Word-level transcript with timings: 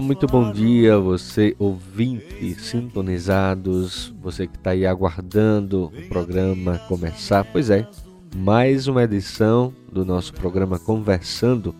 Muito 0.00 0.26
bom 0.26 0.50
dia, 0.50 0.98
você 0.98 1.54
ouvinte 1.58 2.54
sintonizados, 2.58 4.14
você 4.20 4.46
que 4.46 4.56
está 4.56 4.70
aí 4.70 4.86
aguardando 4.86 5.84
o 5.84 6.08
programa 6.08 6.78
começar. 6.88 7.44
Pois 7.44 7.68
é, 7.68 7.86
mais 8.34 8.86
uma 8.86 9.04
edição 9.04 9.74
do 9.92 10.02
nosso 10.02 10.32
programa 10.32 10.78
Conversando, 10.78 11.74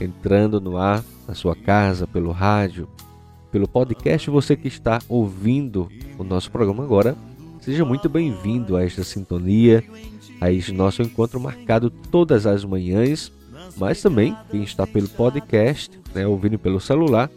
entrando 0.00 0.60
no 0.60 0.76
ar, 0.76 1.04
na 1.26 1.34
sua 1.34 1.54
casa, 1.54 2.04
pelo 2.04 2.32
rádio, 2.32 2.88
pelo 3.52 3.68
podcast. 3.68 4.28
Você 4.28 4.56
que 4.56 4.66
está 4.66 4.98
ouvindo 5.08 5.88
o 6.18 6.24
nosso 6.24 6.50
programa 6.50 6.82
agora, 6.82 7.16
seja 7.60 7.84
muito 7.84 8.08
bem-vindo 8.08 8.76
a 8.76 8.82
esta 8.82 9.04
sintonia, 9.04 9.84
a 10.40 10.50
este 10.50 10.72
nosso 10.72 11.00
encontro 11.00 11.38
marcado 11.38 11.90
todas 11.90 12.44
as 12.44 12.64
manhãs, 12.64 13.30
mas 13.76 14.02
também 14.02 14.36
quem 14.50 14.64
está 14.64 14.84
pelo 14.84 15.08
podcast, 15.08 15.98
né, 16.12 16.26
ouvindo 16.26 16.58
pelo 16.58 16.80
celular 16.80 17.30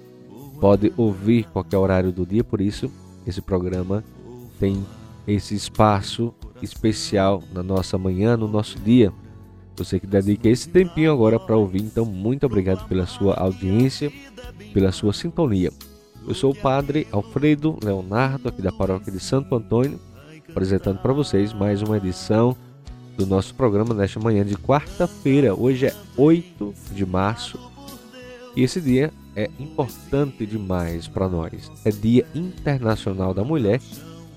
pode 0.59 0.94
ouvir 0.98 1.45
qualquer 1.52 1.78
horário 1.78 2.11
do 2.11 2.25
dia, 2.25 2.44
por 2.44 2.61
isso 2.61 2.92
esse 3.25 3.42
programa 3.42 4.03
tem 4.59 4.86
esse 5.28 5.56
espaço 5.56 6.34
especial 6.62 7.44
na 7.53 7.64
nossa 7.64 7.97
manhã, 7.97 8.38
no 8.38 8.47
nosso 8.47 8.80
dia. 8.80 9.12
Você 9.78 10.00
que 10.00 10.08
dedica 10.08 10.47
esse 10.47 10.70
tempinho 10.70 11.12
agora 11.12 11.39
para 11.39 11.58
ouvir, 11.58 11.81
então 11.81 12.06
muito 12.06 12.45
obrigado 12.45 12.88
pela 12.88 13.06
sua 13.06 13.34
audiência, 13.36 14.12
pela 14.73 14.92
sua 14.92 15.12
sintonia. 15.12 15.72
Eu 16.28 16.34
sou 16.34 16.52
o 16.52 16.56
Padre 16.56 17.08
Alfredo 17.12 17.78
Leonardo, 17.84 18.50
aqui 18.50 18.62
da 18.62 18.72
Paróquia 18.72 19.12
de 19.12 19.19
Santo 19.19 19.53
Antônio, 19.53 20.00
apresentando 20.50 21.00
para 21.00 21.13
vocês 21.13 21.53
mais 21.53 21.81
uma 21.81 21.97
edição 21.97 22.56
do 23.18 23.25
nosso 23.25 23.53
programa 23.56 23.94
nesta 23.94 24.19
manhã 24.19 24.46
de 24.46 24.56
quarta-feira. 24.56 25.53
Hoje 25.53 25.88
é 25.88 25.96
8 26.18 26.74
de 26.91 27.06
março 27.06 27.59
e 28.55 28.63
esse 28.63 28.79
dia 28.79 29.11
é 29.35 29.49
importante 29.59 30.45
demais 30.45 31.07
para 31.07 31.27
nós. 31.27 31.71
É 31.83 31.91
Dia 31.91 32.25
Internacional 32.33 33.33
da 33.33 33.43
Mulher, 33.43 33.81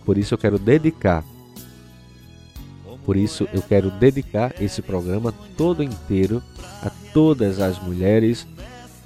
por 0.05 0.19
isso 0.19 0.35
eu 0.35 0.39
quero 0.39 0.59
dedicar 0.59 1.25
por 3.09 3.17
isso 3.17 3.49
eu 3.55 3.63
quero 3.63 3.91
dedicar 3.91 4.55
esse 4.61 4.83
programa 4.83 5.33
todo 5.57 5.83
inteiro 5.83 6.43
a 6.83 6.91
todas 7.15 7.59
as 7.59 7.83
mulheres 7.83 8.47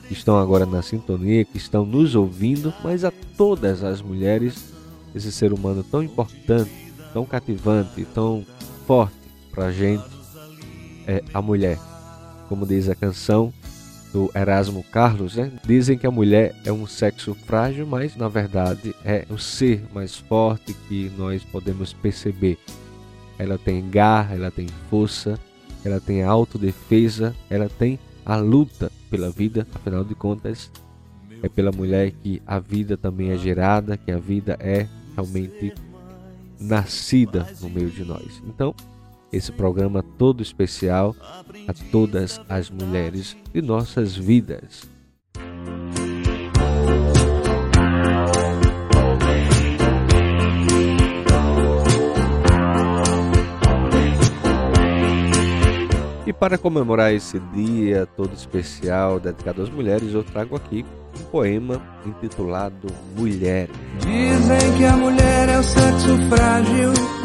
que 0.09 0.13
estão 0.13 0.37
agora 0.37 0.67
na 0.67 0.83
sintonia, 0.83 1.45
que 1.45 1.57
estão 1.57 1.87
nos 1.87 2.17
ouvindo, 2.17 2.75
mas 2.83 3.05
a 3.05 3.13
todas 3.37 3.85
as 3.85 4.03
mulheres, 4.03 4.75
esse 5.15 5.31
ser 5.31 5.53
humano 5.53 5.85
tão 5.85 6.03
importante, 6.03 6.73
tão 7.13 7.25
cativante, 7.25 8.05
tão 8.13 8.45
forte 8.89 9.15
para 9.53 9.67
a 9.67 9.71
gente, 9.71 10.03
é 11.07 11.23
a 11.33 11.41
mulher. 11.41 11.79
Como 12.49 12.67
diz 12.67 12.89
a 12.89 12.97
canção, 12.97 13.55
do 14.13 14.31
Erasmo 14.35 14.85
Carlos, 14.85 15.37
né? 15.37 15.51
Dizem 15.65 15.97
que 15.97 16.07
a 16.07 16.11
mulher 16.11 16.55
é 16.65 16.73
um 16.73 16.87
sexo 16.87 17.35
frágil, 17.35 17.87
mas 17.87 18.15
na 18.17 18.29
verdade 18.29 18.95
é 19.05 19.25
o 19.31 19.39
ser 19.39 19.83
mais 19.93 20.17
forte 20.17 20.75
que 20.89 21.11
nós 21.17 21.43
podemos 21.43 21.93
perceber. 21.93 22.59
Ela 23.39 23.57
tem 23.57 23.89
garra, 23.89 24.35
ela 24.35 24.51
tem 24.51 24.67
força, 24.91 25.39
ela 25.85 25.99
tem 25.99 26.23
autodefesa, 26.23 27.35
ela 27.49 27.69
tem 27.69 27.99
a 28.25 28.37
luta 28.37 28.93
pela 29.11 29.31
vida, 29.31 29.67
afinal 29.75 30.05
de 30.05 30.15
contas, 30.15 30.71
é 31.43 31.49
pela 31.49 31.73
mulher 31.73 32.13
que 32.13 32.41
a 32.47 32.59
vida 32.59 32.97
também 32.97 33.31
é 33.31 33.37
gerada, 33.37 33.97
que 33.97 34.13
a 34.13 34.19
vida 34.19 34.57
é 34.61 34.87
realmente 35.15 35.75
nascida 36.61 37.47
no 37.61 37.69
meio 37.69 37.91
de 37.91 38.05
nós. 38.05 38.41
Então, 38.47 38.75
esse 39.33 39.51
programa 39.51 40.03
todo 40.03 40.43
especial 40.43 41.17
a 41.67 41.73
todas 41.91 42.41
as 42.49 42.69
mulheres 42.71 43.37
de 43.53 43.63
nossas 43.63 44.15
vidas. 44.15 44.91
E 56.27 56.33
para 56.33 56.57
comemorar 56.57 57.13
esse 57.13 57.39
dia 57.53 58.07
todo 58.07 58.33
especial 58.35 59.19
dedicado 59.19 59.63
às 59.63 59.69
mulheres, 59.69 60.15
eu 60.15 60.23
trago 60.23 60.57
aqui 60.57 60.85
um 61.19 61.25
poema 61.25 61.83
intitulado 62.07 62.89
Mulher. 63.17 63.69
Dizem 63.99 64.77
que 64.79 64.85
a 64.85 64.97
mulher 64.97 65.49
é 65.49 65.59
o 65.59 65.63
sexo 65.63 66.17
frágil 66.29 67.22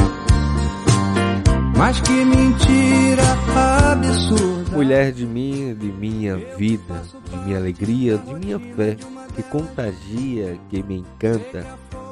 mas 1.77 2.01
que 2.01 2.25
mentira 2.25 3.23
absurda. 3.55 4.75
Mulher 4.75 5.11
de 5.11 5.25
mim, 5.25 5.75
de 5.75 5.91
minha 5.91 6.35
vida, 6.35 7.03
de 7.29 7.38
minha 7.38 7.57
alegria, 7.57 8.17
de 8.17 8.33
minha 8.33 8.59
fé, 8.75 8.97
que 9.35 9.43
contagia, 9.43 10.59
que 10.69 10.81
me 10.81 10.97
encanta, 10.97 11.66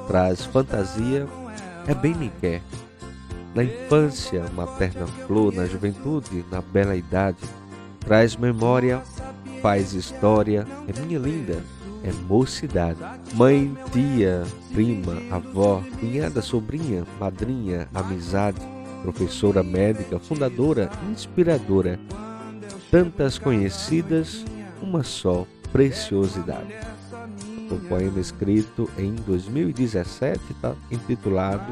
traz 0.07 0.45
fantasia, 0.45 1.27
é 1.87 1.95
bem 1.95 2.13
me 2.13 2.31
quer. 2.39 2.61
Na 3.55 3.63
infância, 3.63 4.43
materna 4.55 5.07
flor, 5.25 5.51
na 5.51 5.65
juventude, 5.65 6.45
na 6.51 6.61
bela 6.61 6.95
idade, 6.95 7.39
traz 8.01 8.35
memória, 8.35 9.01
faz 9.61 9.93
história, 9.93 10.67
é 10.87 11.01
minha 11.01 11.17
linda, 11.17 11.63
é 12.03 12.11
mocidade. 12.27 12.99
Mãe, 13.33 13.75
tia, 13.91 14.43
prima, 14.73 15.17
avó, 15.31 15.81
cunhada, 15.99 16.41
sobrinha, 16.41 17.03
madrinha, 17.19 17.87
amizade, 17.93 18.74
professora 19.05 19.61
médica, 19.61 20.19
fundadora, 20.19 20.89
inspiradora. 21.11 21.99
Tantas 22.89 23.37
conhecidas, 23.37 24.43
uma 24.81 25.03
só 25.03 25.45
preciosidade. 25.71 26.73
Um 27.71 27.79
poema 27.87 28.19
escrito 28.19 28.89
em 28.97 29.13
2017, 29.13 30.39
tá 30.61 30.75
intitulado 30.91 31.65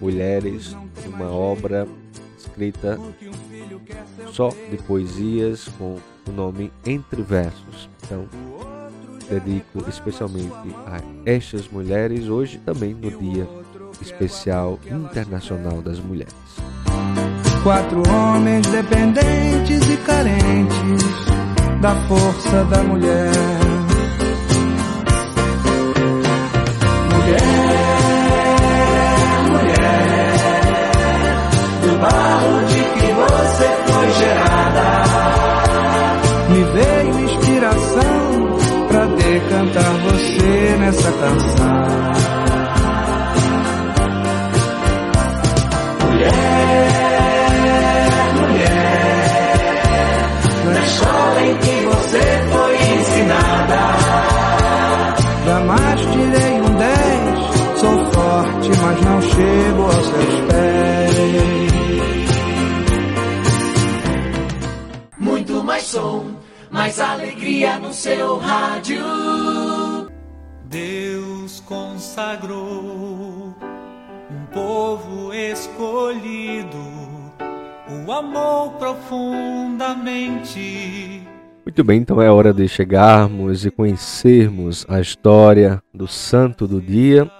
Mulheres, 0.00 0.76
uma 1.06 1.30
obra 1.30 1.86
escrita 2.38 2.98
só 4.32 4.50
de 4.70 4.76
poesias 4.86 5.68
com 5.78 5.98
o 6.26 6.32
nome 6.32 6.72
Entre 6.84 7.22
Versos. 7.22 7.88
Então, 8.04 8.26
dedico 9.28 9.88
especialmente 9.88 10.52
a 10.86 11.00
estas 11.24 11.68
mulheres 11.68 12.28
hoje 12.28 12.58
também 12.58 12.94
no 12.94 13.10
Dia 13.10 13.48
Especial 14.00 14.78
Internacional 14.86 15.80
das 15.82 15.98
Mulheres. 15.98 16.65
Quatro 17.66 18.00
homens 18.08 18.64
dependentes 18.68 19.90
e 19.90 19.96
carentes 19.96 21.02
da 21.80 21.96
força 22.06 22.64
da 22.66 22.80
mulher. 22.84 23.65
Muito 81.76 81.84
bem, 81.84 82.00
então 82.00 82.22
é 82.22 82.30
hora 82.30 82.54
de 82.54 82.66
chegarmos 82.66 83.66
e 83.66 83.70
conhecermos 83.70 84.86
a 84.88 84.98
história 84.98 85.82
do 85.92 86.08
santo 86.08 86.66
do 86.66 86.80
dia. 86.80 87.30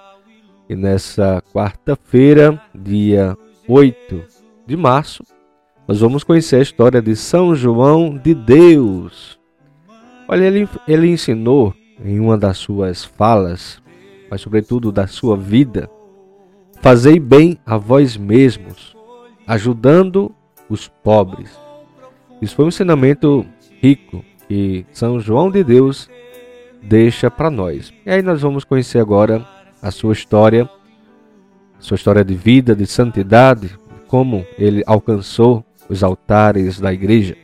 E 0.68 0.76
nessa 0.76 1.42
quarta-feira, 1.54 2.60
dia 2.74 3.34
8 3.66 4.22
de 4.66 4.76
março, 4.76 5.24
nós 5.88 6.00
vamos 6.00 6.22
conhecer 6.22 6.56
a 6.56 6.60
história 6.60 7.00
de 7.00 7.16
São 7.16 7.54
João 7.54 8.14
de 8.14 8.34
Deus. 8.34 9.40
Olha, 10.28 10.44
ele, 10.44 10.68
ele 10.86 11.08
ensinou 11.08 11.72
em 12.04 12.20
uma 12.20 12.36
das 12.36 12.58
suas 12.58 13.02
falas, 13.02 13.80
mas 14.30 14.42
sobretudo 14.42 14.92
da 14.92 15.06
sua 15.06 15.34
vida, 15.34 15.88
fazei 16.82 17.18
bem 17.18 17.56
a 17.64 17.78
vós 17.78 18.18
mesmos, 18.18 18.94
ajudando 19.46 20.30
os 20.68 20.88
pobres. 20.88 21.58
Isso 22.42 22.54
foi 22.54 22.66
um 22.66 22.68
ensinamento 22.68 23.46
rico 23.82 24.24
que 24.48 24.86
São 24.92 25.18
João 25.20 25.50
de 25.50 25.62
Deus 25.62 26.08
deixa 26.82 27.30
para 27.30 27.50
nós. 27.50 27.92
E 28.04 28.10
aí 28.10 28.22
nós 28.22 28.42
vamos 28.42 28.64
conhecer 28.64 28.98
agora 28.98 29.46
a 29.82 29.90
sua 29.90 30.12
história, 30.12 30.68
sua 31.78 31.96
história 31.96 32.24
de 32.24 32.34
vida, 32.34 32.74
de 32.74 32.86
santidade, 32.86 33.76
como 34.06 34.46
ele 34.58 34.82
alcançou 34.86 35.64
os 35.88 36.02
altares 36.02 36.80
da 36.80 36.92
igreja. 36.92 37.36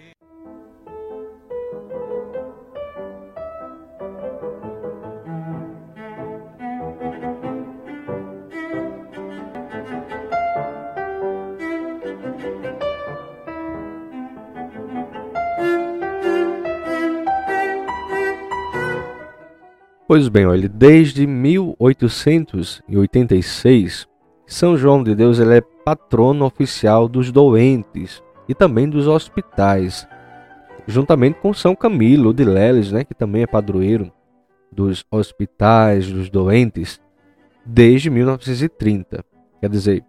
Pois 20.12 20.28
bem, 20.28 20.44
olha, 20.44 20.68
desde 20.68 21.26
1886, 21.26 24.06
São 24.46 24.76
João 24.76 25.02
de 25.02 25.14
Deus 25.14 25.38
ele 25.38 25.56
é 25.56 25.62
patrono 25.62 26.44
oficial 26.44 27.08
dos 27.08 27.32
doentes 27.32 28.22
e 28.46 28.54
também 28.54 28.86
dos 28.86 29.06
hospitais, 29.06 30.06
juntamente 30.86 31.40
com 31.40 31.54
São 31.54 31.74
Camilo 31.74 32.34
de 32.34 32.44
Leles, 32.44 32.92
né, 32.92 33.04
que 33.04 33.14
também 33.14 33.44
é 33.44 33.46
padroeiro 33.46 34.12
dos 34.70 35.02
hospitais 35.10 36.12
dos 36.12 36.28
doentes 36.28 37.00
desde 37.64 38.10
1930. 38.10 39.24
Quer 39.62 39.70
dizer, 39.70 40.04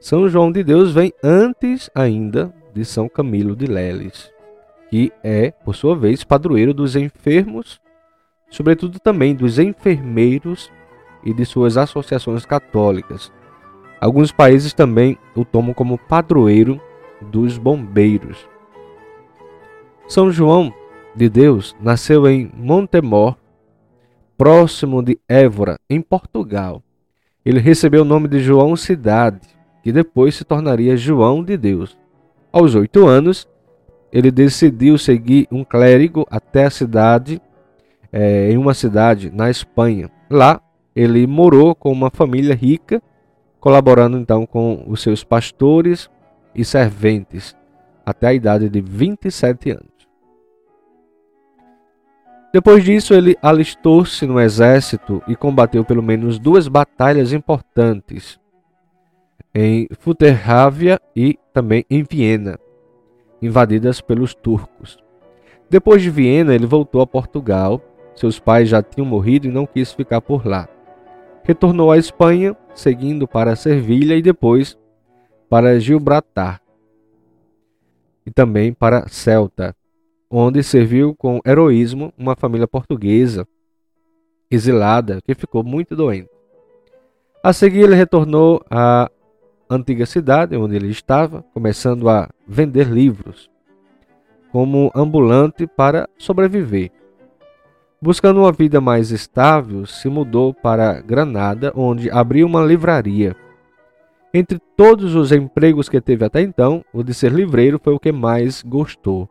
São 0.00 0.30
João 0.30 0.50
de 0.50 0.64
Deus 0.64 0.94
vem 0.94 1.12
antes 1.22 1.90
ainda 1.94 2.54
de 2.72 2.86
São 2.86 3.06
Camilo 3.06 3.54
de 3.54 3.66
Leles, 3.66 4.32
que 4.88 5.12
é, 5.22 5.50
por 5.50 5.74
sua 5.74 5.94
vez, 5.94 6.24
padroeiro 6.24 6.72
dos 6.72 6.96
enfermos, 6.96 7.81
sobretudo 8.52 9.00
também 9.00 9.34
dos 9.34 9.58
enfermeiros 9.58 10.70
e 11.24 11.32
de 11.32 11.44
suas 11.44 11.76
associações 11.76 12.44
católicas. 12.44 13.32
Alguns 14.00 14.30
países 14.30 14.72
também 14.72 15.18
o 15.34 15.44
tomam 15.44 15.72
como 15.72 15.98
padroeiro 15.98 16.80
dos 17.20 17.56
bombeiros. 17.56 18.46
São 20.06 20.30
João 20.30 20.72
de 21.16 21.28
Deus 21.28 21.74
nasceu 21.80 22.28
em 22.28 22.50
Montemor, 22.54 23.36
próximo 24.36 25.02
de 25.02 25.18
Évora, 25.28 25.78
em 25.88 26.00
Portugal. 26.00 26.82
Ele 27.44 27.58
recebeu 27.58 28.02
o 28.02 28.04
nome 28.04 28.28
de 28.28 28.38
João 28.40 28.76
Cidade, 28.76 29.48
que 29.82 29.92
depois 29.92 30.34
se 30.34 30.44
tornaria 30.44 30.96
João 30.96 31.42
de 31.42 31.56
Deus. 31.56 31.96
Aos 32.52 32.74
oito 32.74 33.06
anos, 33.06 33.48
ele 34.12 34.30
decidiu 34.30 34.98
seguir 34.98 35.48
um 35.50 35.64
clérigo 35.64 36.26
até 36.30 36.66
a 36.66 36.70
cidade, 36.70 37.40
é, 38.12 38.50
em 38.50 38.58
uma 38.58 38.74
cidade 38.74 39.30
na 39.30 39.50
Espanha. 39.50 40.10
Lá, 40.30 40.60
ele 40.94 41.26
morou 41.26 41.74
com 41.74 41.90
uma 41.90 42.10
família 42.10 42.54
rica, 42.54 43.02
colaborando 43.58 44.18
então 44.18 44.44
com 44.44 44.84
os 44.86 45.00
seus 45.00 45.24
pastores 45.24 46.10
e 46.54 46.64
serventes 46.64 47.56
até 48.04 48.28
a 48.28 48.34
idade 48.34 48.68
de 48.68 48.80
27 48.80 49.70
anos. 49.70 49.92
Depois 52.52 52.84
disso, 52.84 53.14
ele 53.14 53.34
alistou-se 53.40 54.26
no 54.26 54.38
exército 54.38 55.22
e 55.26 55.34
combateu 55.34 55.84
pelo 55.84 56.02
menos 56.02 56.38
duas 56.38 56.68
batalhas 56.68 57.32
importantes 57.32 58.38
em 59.54 59.88
Futerrávia 59.98 61.00
e 61.14 61.38
também 61.52 61.84
em 61.88 62.02
Viena, 62.02 62.58
invadidas 63.40 64.00
pelos 64.00 64.34
turcos. 64.34 64.98
Depois 65.68 66.02
de 66.02 66.10
Viena, 66.10 66.54
ele 66.54 66.66
voltou 66.66 67.00
a 67.00 67.06
Portugal. 67.06 67.80
Seus 68.14 68.38
pais 68.38 68.68
já 68.68 68.82
tinham 68.82 69.06
morrido 69.06 69.46
e 69.46 69.50
não 69.50 69.66
quis 69.66 69.92
ficar 69.92 70.20
por 70.20 70.46
lá. 70.46 70.68
Retornou 71.44 71.90
à 71.90 71.98
Espanha, 71.98 72.56
seguindo 72.74 73.26
para 73.26 73.56
Servilha 73.56 74.14
e 74.16 74.22
depois 74.22 74.78
para 75.48 75.78
Gibraltar 75.78 76.60
e 78.24 78.30
também 78.30 78.72
para 78.72 79.08
Celta, 79.08 79.74
onde 80.30 80.62
serviu 80.62 81.14
com 81.14 81.40
heroísmo 81.44 82.12
uma 82.16 82.36
família 82.36 82.68
portuguesa 82.68 83.46
exilada 84.50 85.20
que 85.22 85.34
ficou 85.34 85.64
muito 85.64 85.96
doente. 85.96 86.30
A 87.42 87.52
seguir, 87.52 87.80
ele 87.80 87.96
retornou 87.96 88.62
à 88.70 89.10
antiga 89.68 90.06
cidade 90.06 90.56
onde 90.56 90.76
ele 90.76 90.90
estava, 90.90 91.42
começando 91.52 92.08
a 92.08 92.30
vender 92.46 92.86
livros 92.88 93.50
como 94.52 94.92
ambulante 94.94 95.66
para 95.66 96.08
sobreviver. 96.18 96.92
Buscando 98.02 98.40
uma 98.40 98.50
vida 98.50 98.80
mais 98.80 99.12
estável, 99.12 99.86
se 99.86 100.08
mudou 100.08 100.52
para 100.52 101.00
Granada, 101.00 101.72
onde 101.76 102.10
abriu 102.10 102.48
uma 102.48 102.60
livraria. 102.60 103.36
Entre 104.34 104.58
todos 104.76 105.14
os 105.14 105.30
empregos 105.30 105.88
que 105.88 106.00
teve 106.00 106.24
até 106.24 106.42
então, 106.42 106.84
o 106.92 107.04
de 107.04 107.14
ser 107.14 107.30
livreiro 107.30 107.80
foi 107.80 107.94
o 107.94 108.00
que 108.00 108.10
mais 108.10 108.60
gostou. 108.60 109.28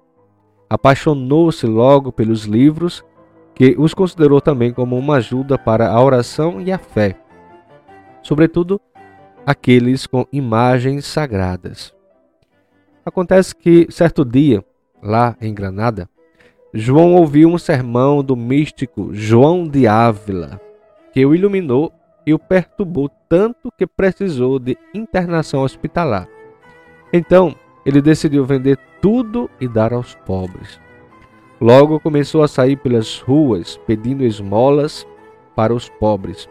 Apaixonou-se 0.69 1.67
logo 1.67 2.13
pelos 2.13 2.45
livros, 2.45 3.03
que 3.53 3.75
os 3.77 3.93
considerou 3.93 4.39
também 4.39 4.71
como 4.71 4.97
uma 4.97 5.17
ajuda 5.17 5.57
para 5.57 5.91
a 5.91 6.01
oração 6.01 6.61
e 6.61 6.71
a 6.71 6.77
fé, 6.77 7.19
sobretudo 8.21 8.79
aqueles 9.45 10.07
com 10.07 10.25
imagens 10.31 11.05
sagradas. 11.05 11.93
Acontece 13.05 13.53
que, 13.53 13.85
certo 13.89 14.23
dia, 14.23 14.63
lá 15.03 15.35
em 15.41 15.53
Granada, 15.53 16.09
João 16.73 17.15
ouviu 17.15 17.49
um 17.49 17.57
sermão 17.57 18.23
do 18.23 18.35
místico 18.35 19.09
João 19.11 19.67
de 19.67 19.87
Ávila, 19.87 20.59
que 21.13 21.25
o 21.25 21.35
iluminou 21.35 21.91
e 22.25 22.33
o 22.33 22.39
perturbou 22.39 23.09
tanto 23.27 23.71
que 23.77 23.85
precisou 23.85 24.57
de 24.57 24.77
internação 24.93 25.63
hospitalar. 25.63 26.29
Então, 27.11 27.53
ele 27.85 28.01
decidiu 28.01 28.45
vender 28.45 28.77
tudo 29.01 29.49
e 29.59 29.67
dar 29.67 29.91
aos 29.91 30.15
pobres. 30.15 30.79
Logo 31.59 31.99
começou 31.99 32.41
a 32.41 32.47
sair 32.47 32.77
pelas 32.77 33.19
ruas 33.19 33.77
pedindo 33.85 34.23
esmolas 34.23 35.05
para 35.55 35.73
os 35.73 35.89
pobres, 35.89 36.47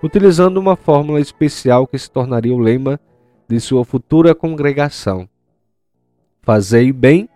utilizando 0.00 0.58
uma 0.58 0.76
fórmula 0.76 1.20
especial 1.20 1.88
que 1.88 1.98
se 1.98 2.10
tornaria 2.10 2.54
o 2.54 2.58
lema 2.58 3.00
de 3.48 3.58
sua 3.58 3.84
futura 3.84 4.34
congregação: 4.34 5.28
Fazei 6.42 6.92
bem, 6.92 7.28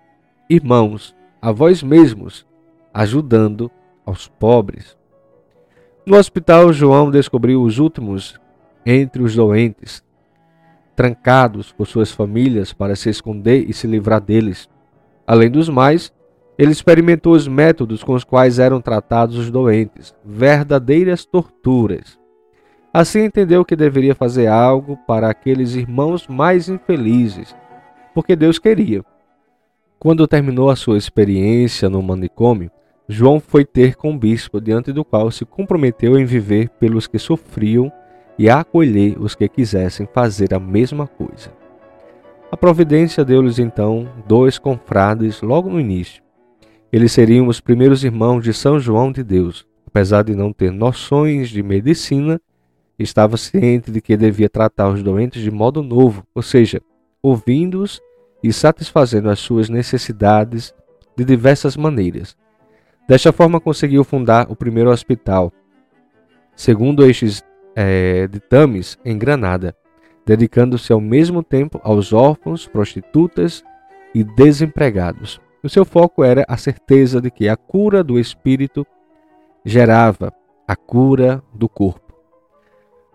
irmãos, 0.48 1.14
a 1.40 1.52
vós 1.52 1.82
mesmos, 1.82 2.46
ajudando 2.92 3.70
aos 4.04 4.28
pobres. 4.28 4.96
No 6.04 6.16
hospital, 6.16 6.72
João 6.72 7.10
descobriu 7.10 7.62
os 7.62 7.78
últimos 7.78 8.38
entre 8.84 9.22
os 9.22 9.34
doentes, 9.34 10.02
trancados 10.96 11.72
por 11.72 11.86
suas 11.86 12.10
famílias 12.10 12.72
para 12.72 12.96
se 12.96 13.08
esconder 13.08 13.68
e 13.68 13.72
se 13.72 13.86
livrar 13.86 14.20
deles. 14.20 14.68
Além 15.26 15.50
dos 15.50 15.68
mais, 15.68 16.12
ele 16.58 16.72
experimentou 16.72 17.32
os 17.32 17.48
métodos 17.48 18.02
com 18.02 18.12
os 18.12 18.24
quais 18.24 18.58
eram 18.58 18.80
tratados 18.80 19.38
os 19.38 19.50
doentes, 19.50 20.14
verdadeiras 20.24 21.24
torturas. 21.24 22.18
Assim 22.92 23.20
entendeu 23.20 23.64
que 23.64 23.76
deveria 23.76 24.14
fazer 24.14 24.48
algo 24.48 24.98
para 25.06 25.30
aqueles 25.30 25.74
irmãos 25.74 26.26
mais 26.26 26.68
infelizes, 26.68 27.54
porque 28.12 28.34
Deus 28.34 28.58
queria. 28.58 29.04
Quando 30.02 30.26
terminou 30.26 30.70
a 30.70 30.76
sua 30.76 30.96
experiência 30.96 31.90
no 31.90 32.02
manicômio, 32.02 32.70
João 33.06 33.38
foi 33.38 33.66
ter 33.66 33.96
com 33.96 34.14
o 34.14 34.18
bispo, 34.18 34.58
diante 34.58 34.94
do 34.94 35.04
qual 35.04 35.30
se 35.30 35.44
comprometeu 35.44 36.18
em 36.18 36.24
viver 36.24 36.70
pelos 36.80 37.06
que 37.06 37.18
sofriam 37.18 37.92
e 38.38 38.48
a 38.48 38.60
acolher 38.60 39.20
os 39.20 39.34
que 39.34 39.46
quisessem 39.46 40.08
fazer 40.10 40.54
a 40.54 40.58
mesma 40.58 41.06
coisa. 41.06 41.52
A 42.50 42.56
providência 42.56 43.26
deu-lhes 43.26 43.58
então 43.58 44.08
dois 44.26 44.58
confrades 44.58 45.42
logo 45.42 45.68
no 45.68 45.78
início, 45.78 46.22
Eles 46.90 47.12
seriam 47.12 47.46
os 47.46 47.60
primeiros 47.60 48.02
irmãos 48.02 48.42
de 48.42 48.54
São 48.54 48.80
João 48.80 49.12
de 49.12 49.22
Deus. 49.22 49.66
Apesar 49.86 50.24
de 50.24 50.34
não 50.34 50.50
ter 50.50 50.72
noções 50.72 51.50
de 51.50 51.62
medicina, 51.62 52.40
estava 52.98 53.36
ciente 53.36 53.90
de 53.90 54.00
que 54.00 54.16
devia 54.16 54.48
tratar 54.48 54.88
os 54.88 55.02
doentes 55.02 55.42
de 55.42 55.50
modo 55.50 55.82
novo, 55.82 56.24
ou 56.34 56.40
seja, 56.40 56.80
ouvindo-os 57.22 58.00
e 58.42 58.52
satisfazendo 58.52 59.28
as 59.28 59.38
suas 59.38 59.68
necessidades 59.68 60.74
de 61.16 61.24
diversas 61.24 61.76
maneiras. 61.76 62.36
Desta 63.08 63.32
forma, 63.32 63.60
conseguiu 63.60 64.04
fundar 64.04 64.50
o 64.50 64.56
primeiro 64.56 64.90
hospital, 64.90 65.52
segundo 66.54 67.04
estes 67.04 67.42
é, 67.74 68.26
ditames, 68.26 68.98
em 69.04 69.18
Granada, 69.18 69.74
dedicando-se 70.24 70.92
ao 70.92 71.00
mesmo 71.00 71.42
tempo 71.42 71.80
aos 71.82 72.12
órfãos, 72.12 72.66
prostitutas 72.66 73.64
e 74.14 74.22
desempregados. 74.22 75.40
O 75.62 75.68
seu 75.68 75.84
foco 75.84 76.24
era 76.24 76.44
a 76.48 76.56
certeza 76.56 77.20
de 77.20 77.30
que 77.30 77.48
a 77.48 77.56
cura 77.56 78.02
do 78.02 78.18
espírito 78.18 78.86
gerava 79.64 80.32
a 80.66 80.76
cura 80.76 81.42
do 81.52 81.68
corpo. 81.68 82.09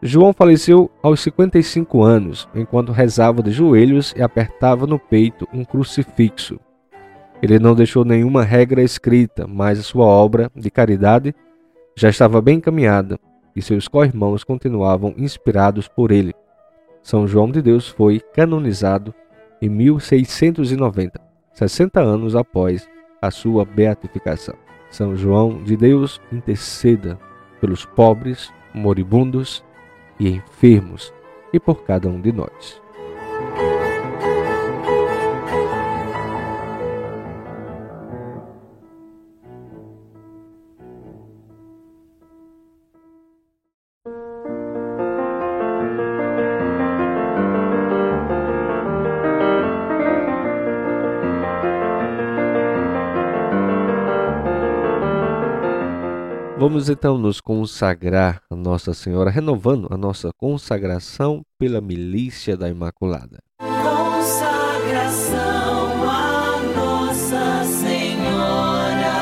João 0.05 0.33
faleceu 0.33 0.91
aos 1.01 1.19
55 1.21 2.03
anos, 2.03 2.47
enquanto 2.53 2.91
rezava 2.91 3.41
de 3.41 3.49
joelhos 3.49 4.13
e 4.15 4.21
apertava 4.21 4.85
no 4.85 4.99
peito 4.99 5.47
um 5.51 5.65
crucifixo. 5.65 6.59
Ele 7.41 7.57
não 7.57 7.73
deixou 7.73 8.05
nenhuma 8.05 8.43
regra 8.43 8.83
escrita, 8.83 9.47
mas 9.47 9.79
a 9.79 9.81
sua 9.81 10.05
obra 10.05 10.51
de 10.55 10.69
caridade 10.69 11.33
já 11.95 12.07
estava 12.07 12.39
bem 12.39 12.57
encaminhada 12.57 13.17
e 13.55 13.63
seus 13.63 13.87
co-irmãos 13.87 14.43
continuavam 14.43 15.11
inspirados 15.17 15.87
por 15.87 16.11
ele. 16.11 16.35
São 17.01 17.27
João 17.27 17.49
de 17.49 17.59
Deus 17.59 17.87
foi 17.87 18.19
canonizado 18.19 19.11
em 19.59 19.69
1690, 19.69 21.19
60 21.51 21.99
anos 21.99 22.35
após 22.35 22.87
a 23.19 23.31
sua 23.31 23.65
beatificação. 23.65 24.53
São 24.91 25.15
João 25.15 25.63
de 25.63 25.75
Deus 25.75 26.21
interceda 26.31 27.17
pelos 27.59 27.87
pobres, 27.87 28.53
moribundos 28.71 29.65
e 30.19 30.29
enfermos 30.29 31.13
e 31.51 31.59
por 31.59 31.83
cada 31.83 32.07
um 32.07 32.19
de 32.19 32.31
nós. 32.31 32.84
Vamos 56.85 56.99
então 56.99 57.17
nos 57.17 57.41
consagrar 57.41 58.43
a 58.47 58.55
Nossa 58.55 58.93
Senhora, 58.93 59.31
renovando 59.31 59.87
a 59.89 59.97
nossa 59.97 60.29
consagração 60.37 61.41
pela 61.57 61.81
milícia 61.81 62.55
da 62.55 62.69
Imaculada. 62.69 63.39
Consagração 63.57 65.33
a 66.07 66.61
Nossa 66.75 67.65
Senhora, 67.65 69.17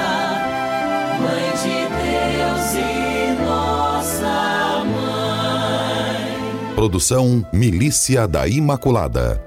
Mãe 1.22 1.54
de 1.64 1.88
Deus 2.04 2.76
e 2.76 3.32
nossa 3.42 4.84
mãe. 4.84 6.76
Produção 6.76 7.48
Milícia 7.54 8.28
da 8.28 8.46
Imaculada. 8.46 9.42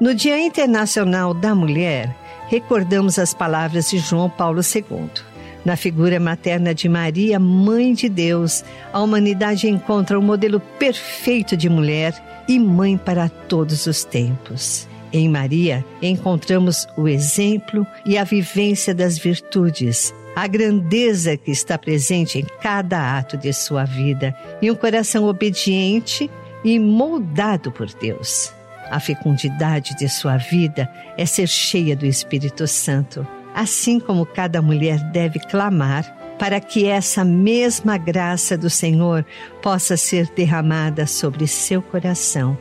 No 0.00 0.14
Dia 0.14 0.40
Internacional 0.40 1.34
da 1.34 1.54
Mulher, 1.54 2.16
recordamos 2.48 3.18
as 3.18 3.34
palavras 3.34 3.90
de 3.90 3.98
João 3.98 4.30
Paulo 4.30 4.62
II. 4.62 5.31
Na 5.64 5.76
figura 5.76 6.18
materna 6.18 6.74
de 6.74 6.88
Maria, 6.88 7.38
Mãe 7.38 7.94
de 7.94 8.08
Deus, 8.08 8.64
a 8.92 9.00
humanidade 9.00 9.68
encontra 9.68 10.18
o 10.18 10.22
modelo 10.22 10.58
perfeito 10.78 11.56
de 11.56 11.68
mulher 11.68 12.14
e 12.48 12.58
mãe 12.58 12.96
para 12.96 13.28
todos 13.28 13.86
os 13.86 14.02
tempos. 14.02 14.88
Em 15.12 15.28
Maria, 15.28 15.84
encontramos 16.00 16.86
o 16.96 17.06
exemplo 17.06 17.86
e 18.04 18.18
a 18.18 18.24
vivência 18.24 18.94
das 18.94 19.18
virtudes, 19.18 20.12
a 20.34 20.46
grandeza 20.46 21.36
que 21.36 21.50
está 21.50 21.78
presente 21.78 22.38
em 22.38 22.46
cada 22.60 23.18
ato 23.18 23.36
de 23.36 23.52
sua 23.52 23.84
vida 23.84 24.34
e 24.60 24.70
um 24.70 24.74
coração 24.74 25.26
obediente 25.26 26.30
e 26.64 26.78
moldado 26.78 27.70
por 27.70 27.86
Deus. 27.86 28.52
A 28.90 28.98
fecundidade 28.98 29.94
de 29.96 30.08
sua 30.08 30.38
vida 30.38 30.90
é 31.16 31.24
ser 31.24 31.46
cheia 31.46 31.94
do 31.94 32.06
Espírito 32.06 32.66
Santo, 32.66 33.26
assim 33.54 34.00
como 34.00 34.26
cada 34.26 34.62
mulher 34.62 34.98
deve 35.10 35.38
clamar 35.38 36.04
para 36.38 36.60
que 36.60 36.86
essa 36.86 37.24
mesma 37.24 37.96
graça 37.96 38.58
do 38.58 38.68
Senhor 38.68 39.24
possa 39.62 39.96
ser 39.96 40.28
derramada 40.34 41.06
sobre 41.06 41.46
seu 41.46 41.80
coração. 41.80 42.58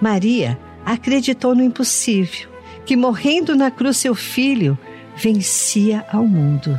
Maria 0.00 0.58
acreditou 0.84 1.54
no 1.54 1.62
impossível, 1.62 2.48
que 2.86 2.96
morrendo 2.96 3.56
na 3.56 3.70
cruz 3.70 3.96
seu 3.96 4.14
filho 4.14 4.78
vencia 5.16 6.04
ao 6.12 6.24
mundo. 6.26 6.78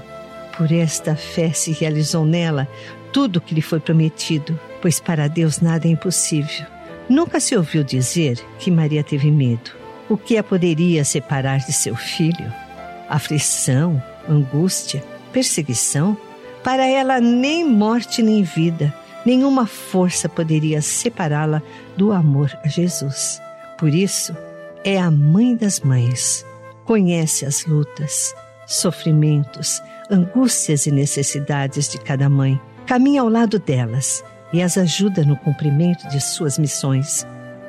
Por 0.57 0.71
esta 0.71 1.15
fé 1.15 1.51
se 1.51 1.71
realizou 1.71 2.25
nela 2.25 2.67
tudo 3.11 3.37
o 3.37 3.41
que 3.41 3.53
lhe 3.53 3.61
foi 3.61 3.79
prometido, 3.79 4.57
pois 4.81 4.99
para 4.99 5.27
Deus 5.27 5.59
nada 5.59 5.87
é 5.87 5.91
impossível. 5.91 6.65
Nunca 7.09 7.39
se 7.39 7.55
ouviu 7.55 7.83
dizer 7.83 8.39
que 8.59 8.71
Maria 8.71 9.03
teve 9.03 9.29
medo. 9.29 9.71
O 10.07 10.17
que 10.17 10.37
a 10.37 10.43
poderia 10.43 11.03
separar 11.03 11.59
de 11.59 11.73
seu 11.73 11.95
filho? 11.95 12.64
Aflição, 13.09 14.01
angústia, 14.27 15.03
perseguição? 15.31 16.17
Para 16.63 16.87
ela, 16.87 17.19
nem 17.19 17.63
morte 17.63 18.23
nem 18.23 18.41
vida, 18.41 18.93
nenhuma 19.25 19.67
força 19.67 20.27
poderia 20.27 20.81
separá-la 20.81 21.61
do 21.95 22.11
amor 22.11 22.57
a 22.63 22.67
Jesus. 22.67 23.39
Por 23.77 23.89
isso, 23.89 24.35
é 24.83 24.99
a 24.99 25.11
mãe 25.11 25.55
das 25.55 25.79
mães. 25.79 26.45
Conhece 26.85 27.45
as 27.45 27.65
lutas, 27.65 28.33
sofrimentos, 28.65 29.81
angústias 30.09 30.85
e 30.85 30.91
necessidades 30.91 31.89
de 31.89 31.99
cada 31.99 32.29
mãe. 32.29 32.59
Caminha 32.85 33.21
ao 33.21 33.29
lado 33.29 33.59
delas 33.59 34.23
e 34.53 34.61
as 34.61 34.77
ajuda 34.77 35.23
no 35.23 35.35
cumprimento 35.35 36.07
de 36.07 36.21
suas 36.21 36.57
missões. 36.57 37.25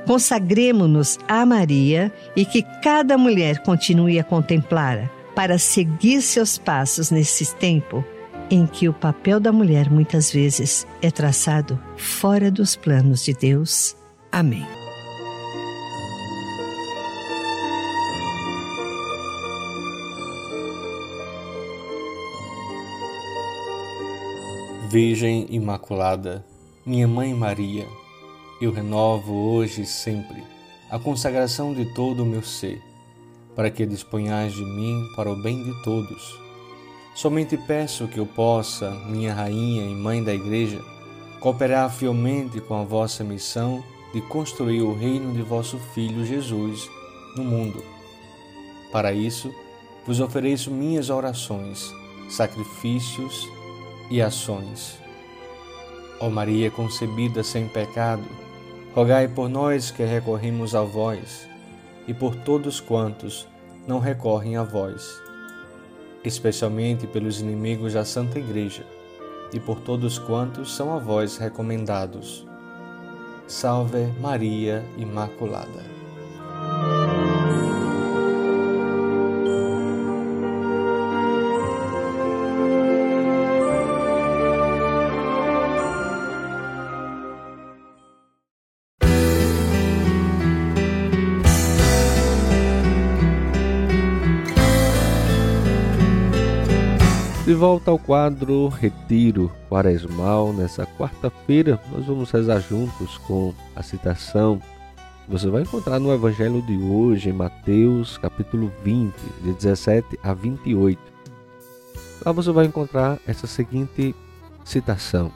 Consagremos-nos 0.07 1.19
a 1.27 1.45
Maria 1.45 2.13
e 2.37 2.45
que 2.45 2.63
cada 2.83 3.19
mulher 3.19 3.59
continue 3.59 4.19
a 4.21 4.25
contemplá-la 4.25 5.16
para 5.37 5.59
seguir 5.59 6.23
seus 6.23 6.57
passos 6.57 7.11
nesse 7.11 7.55
tempo 7.55 8.03
em 8.51 8.67
que 8.67 8.89
o 8.89 8.95
papel 8.95 9.39
da 9.39 9.53
mulher 9.53 9.91
muitas 9.91 10.33
vezes 10.33 10.87
é 11.03 11.11
traçado 11.11 11.79
fora 11.97 12.51
dos 12.51 12.75
planos 12.75 13.23
de 13.23 13.35
Deus. 13.35 13.95
Amém. 14.33 14.67
Virgem 24.89 25.47
Imaculada, 25.51 26.43
minha 26.87 27.07
Mãe 27.07 27.35
Maria, 27.35 27.87
eu 28.59 28.73
renovo 28.73 29.35
hoje 29.35 29.83
e 29.83 29.87
sempre 29.87 30.43
a 30.91 30.99
consagração 30.99 31.75
de 31.75 31.85
todo 31.93 32.23
o 32.23 32.27
meu 32.27 32.43
ser, 32.43 32.81
para 33.57 33.71
que 33.71 33.85
disponhais 33.85 34.53
de 34.53 34.65
mim 34.65 35.11
para 35.17 35.33
o 35.33 35.35
bem 35.35 35.65
de 35.65 35.83
todos. 35.83 36.39
Somente 37.17 37.57
peço 37.57 38.07
que 38.07 38.21
eu 38.21 38.27
possa, 38.27 38.91
minha 39.09 39.35
Rainha 39.35 39.91
e 39.91 39.95
Mãe 39.95 40.23
da 40.23 40.33
Igreja, 40.33 40.81
cooperar 41.41 41.91
fielmente 41.91 42.61
com 42.61 42.75
a 42.75 42.85
vossa 42.85 43.25
missão 43.25 43.83
de 44.13 44.21
construir 44.21 44.83
o 44.83 44.95
reino 44.95 45.33
de 45.33 45.43
vosso 45.43 45.79
Filho 45.95 46.25
Jesus 46.25 46.89
no 47.35 47.43
mundo. 47.43 47.83
Para 48.93 49.13
isso, 49.13 49.53
vos 50.07 50.21
ofereço 50.21 50.71
minhas 50.71 51.11
orações, 51.11 51.93
sacrifícios 52.29 53.49
e 54.11 54.23
ações 54.23 55.05
Ó 56.19 56.31
Maria 56.31 56.71
concebida 56.71 57.43
sem 57.43 57.69
pecado, 57.69 58.25
rogai 58.95 59.29
por 59.29 59.49
nós 59.49 59.91
que 59.91 60.03
recorremos 60.03 60.75
a 60.75 60.83
vós 60.83 61.47
e 62.07 62.15
por 62.15 62.35
todos 62.37 62.81
quantos 62.81 63.47
não 63.87 63.99
recorrem 63.99 64.57
a 64.57 64.63
vós, 64.63 65.21
especialmente 66.25 67.07
pelos 67.07 67.41
inimigos 67.41 67.95
da 67.95 68.05
Santa 68.05 68.39
Igreja 68.39 68.85
e 69.53 69.61
por 69.61 69.81
todos 69.81 70.19
quantos 70.19 70.75
são 70.75 70.95
a 70.95 70.99
vós 70.99 71.37
recomendados. 71.37 72.47
Salve 73.47 74.07
Maria 74.21 74.85
Imaculada. 74.97 75.96
De 97.47 97.55
volta 97.55 97.93
ao 97.93 97.99
quadro 97.99 98.67
Retiro 98.67 99.53
Quaresmal, 99.71 100.53
nessa 100.53 100.85
quarta-feira 100.85 101.81
nós 101.93 102.05
vamos 102.05 102.29
rezar 102.33 102.59
juntos 102.59 103.19
com 103.19 103.55
a 103.77 103.85
citação 103.85 104.59
que 105.25 105.31
você 105.31 105.49
vai 105.49 105.63
encontrar 105.63 106.01
no 106.01 106.13
Evangelho 106.13 106.61
de 106.61 106.77
hoje, 106.77 107.29
em 107.29 107.33
Mateus 107.33 108.19
capítulo 108.19 108.73
20, 108.83 109.15
de 109.45 109.53
17 109.53 110.19
a 110.25 110.35
28. 110.35 111.01
Lá 112.25 112.33
você 112.33 112.51
vai 112.51 112.67
encontrar 112.67 113.21
essa 113.25 113.47
seguinte 113.47 114.13
citação: 114.65 115.31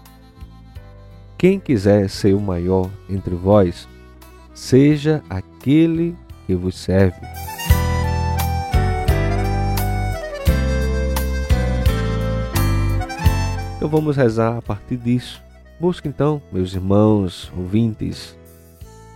Quem 1.38 1.60
quiser 1.60 2.10
ser 2.10 2.34
o 2.34 2.40
maior 2.40 2.90
entre 3.08 3.36
vós, 3.36 3.86
seja 4.52 5.22
aquele 5.30 6.16
que 6.44 6.56
vos 6.56 6.76
serve. 6.76 7.20
Então 13.80 13.88
vamos 13.88 14.14
rezar 14.14 14.58
a 14.58 14.60
partir 14.60 14.98
disso. 14.98 15.42
Busque 15.80 16.06
então, 16.06 16.42
meus 16.52 16.74
irmãos, 16.74 17.50
ouvintes, 17.56 18.36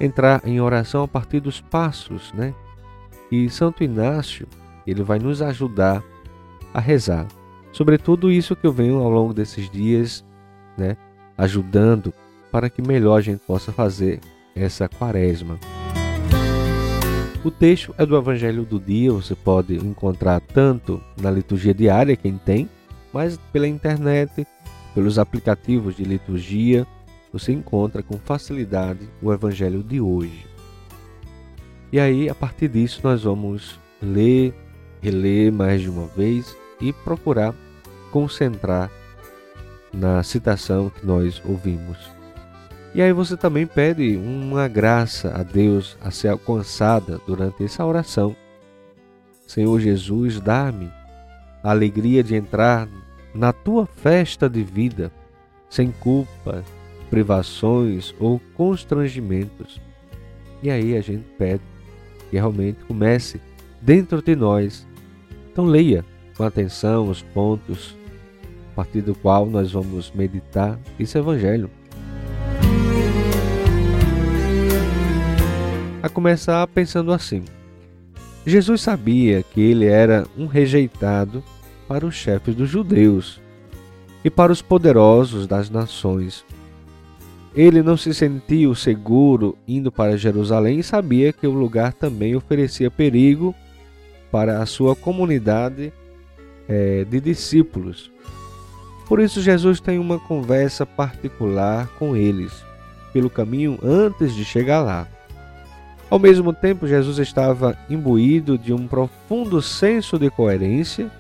entrar 0.01 0.41
em 0.43 0.59
oração 0.59 1.03
a 1.03 1.07
partir 1.07 1.39
dos 1.39 1.61
passos, 1.61 2.33
né? 2.33 2.55
E 3.31 3.51
Santo 3.51 3.85
Inácio, 3.85 4.49
ele 4.87 5.03
vai 5.03 5.19
nos 5.19 5.43
ajudar 5.43 6.03
a 6.73 6.81
rezar. 6.81 7.27
Sobre 7.73 7.99
tudo 7.99 8.33
isso 8.33 8.57
que 8.57 8.67
eu 8.67 8.73
venho 8.73 9.01
ao 9.01 9.11
longo 9.11 9.35
desses 9.35 9.69
dias, 9.69 10.25
né, 10.79 10.97
ajudando 11.37 12.11
para 12.51 12.71
que 12.71 12.81
melhor 12.81 13.19
a 13.19 13.21
gente 13.21 13.41
possa 13.41 13.71
fazer 13.71 14.19
essa 14.57 14.89
quaresma. 14.89 15.59
O 17.45 17.51
texto 17.51 17.95
é 17.99 18.07
do 18.07 18.17
Evangelho 18.17 18.65
do 18.65 18.81
Dia, 18.81 19.13
você 19.13 19.35
pode 19.35 19.77
encontrar 19.77 20.41
tanto 20.41 21.03
na 21.21 21.31
liturgia 21.31 21.75
diária, 21.75 22.17
quem 22.17 22.39
tem, 22.39 22.67
mas 23.13 23.39
pela 23.53 23.69
internet, 23.69 24.47
pelos 24.95 25.19
aplicativos 25.19 25.97
de 25.97 26.05
liturgia, 26.05 26.87
você 27.33 27.53
encontra 27.53 28.03
com 28.03 28.17
facilidade 28.17 29.09
o 29.21 29.33
Evangelho 29.33 29.83
de 29.83 30.01
hoje. 30.01 30.47
E 31.93 31.99
aí, 31.99 32.29
a 32.29 32.35
partir 32.35 32.69
disso, 32.69 33.01
nós 33.03 33.25
vamos 33.25 33.79
ler, 34.01 34.55
reler 35.03 35.53
mais 35.53 35.81
de 35.81 35.91
uma 35.91 36.07
vez 36.07 36.57
e 36.81 36.93
procurar 36.93 37.55
concentrar 38.11 38.91
na 39.93 40.23
citação 40.23 40.91
que 40.91 41.05
nós 41.05 41.43
ouvimos. 41.45 41.99
E 42.95 43.03
aí 43.03 43.13
você 43.13 43.37
também 43.37 43.67
pede 43.67 44.17
uma 44.17 44.69
graça 44.69 45.33
a 45.35 45.43
Deus 45.43 45.97
a 46.01 46.13
ser 46.13 46.29
alcançada 46.29 47.21
durante 47.27 47.65
essa 47.65 47.85
oração. 47.85 48.37
Senhor 49.47 49.81
Jesus, 49.81 50.41
dá-me 50.41 50.93
a 51.63 51.71
alegria 51.71 52.23
de 52.23 52.37
entrar 52.37 52.89
na 53.35 53.53
tua 53.53 53.85
festa 53.85 54.49
de 54.49 54.63
vida, 54.63 55.11
sem 55.69 55.91
culpa, 55.91 56.65
privações 57.11 58.15
ou 58.21 58.41
constrangimentos. 58.55 59.81
E 60.63 60.71
aí 60.71 60.97
a 60.97 61.01
gente 61.01 61.25
pede 61.37 61.63
que 62.31 62.37
realmente 62.37 62.85
comece 62.85 63.41
dentro 63.83 64.23
de 64.23 64.37
nós. 64.37 64.87
Então 65.53 65.65
leia 65.65 66.05
com 66.37 66.45
atenção 66.45 67.09
os 67.09 67.23
pontos 67.23 67.97
a 68.73 68.77
partir 68.77 69.01
do 69.01 69.15
qual 69.15 69.47
nós 69.47 69.73
vamos 69.73 70.11
meditar 70.13 70.79
esse 70.99 71.19
evangelho. 71.19 71.71
A 76.03 76.09
começar 76.09 76.67
pensando 76.69 77.13
assim: 77.13 77.45
Jesus 78.47 78.81
sabia 78.81 79.43
que 79.43 79.61
ele 79.61 79.87
era 79.87 80.27
um 80.37 80.47
rejeitado 80.47 81.43
para 81.87 82.07
os 82.07 82.15
chefes 82.15 82.55
dos 82.55 82.69
judeus 82.69 83.41
e 84.25 84.31
para 84.31 84.53
os 84.53 84.63
poderosos 84.63 85.47
das 85.47 85.69
nações. 85.69 86.45
Ele 87.55 87.83
não 87.83 87.97
se 87.97 88.13
sentiu 88.13 88.75
seguro 88.75 89.57
indo 89.69 89.93
para 89.93 90.17
Jerusalém 90.17 90.81
e 90.81 90.83
sabia 90.83 91.33
que 91.33 91.47
o 91.47 91.53
lugar 91.53 91.93
também 91.93 92.35
oferecia 92.35 92.91
perigo 92.91 93.55
para 94.31 94.61
a 94.61 94.67
sua 94.67 94.97
comunidade 94.97 95.93
é, 96.69 97.05
de 97.05 97.21
discípulos. 97.21 98.11
Por 99.07 99.21
isso, 99.21 99.41
Jesus 99.41 99.79
tem 99.79 99.99
uma 99.99 100.19
conversa 100.19 100.85
particular 100.85 101.87
com 101.99 102.17
eles 102.17 102.65
pelo 103.13 103.31
caminho 103.31 103.79
antes 103.83 104.35
de 104.35 104.45
chegar 104.45 104.81
lá. 104.81 105.07
Ao 106.11 106.19
mesmo 106.19 106.53
tempo, 106.53 106.87
Jesus 106.87 107.19
estava 107.19 107.79
imbuído 107.89 108.59
de 108.59 108.73
um 108.73 108.89
profundo 108.89 109.63
senso 109.63 110.19
de 110.19 110.31
coerência 110.31 111.11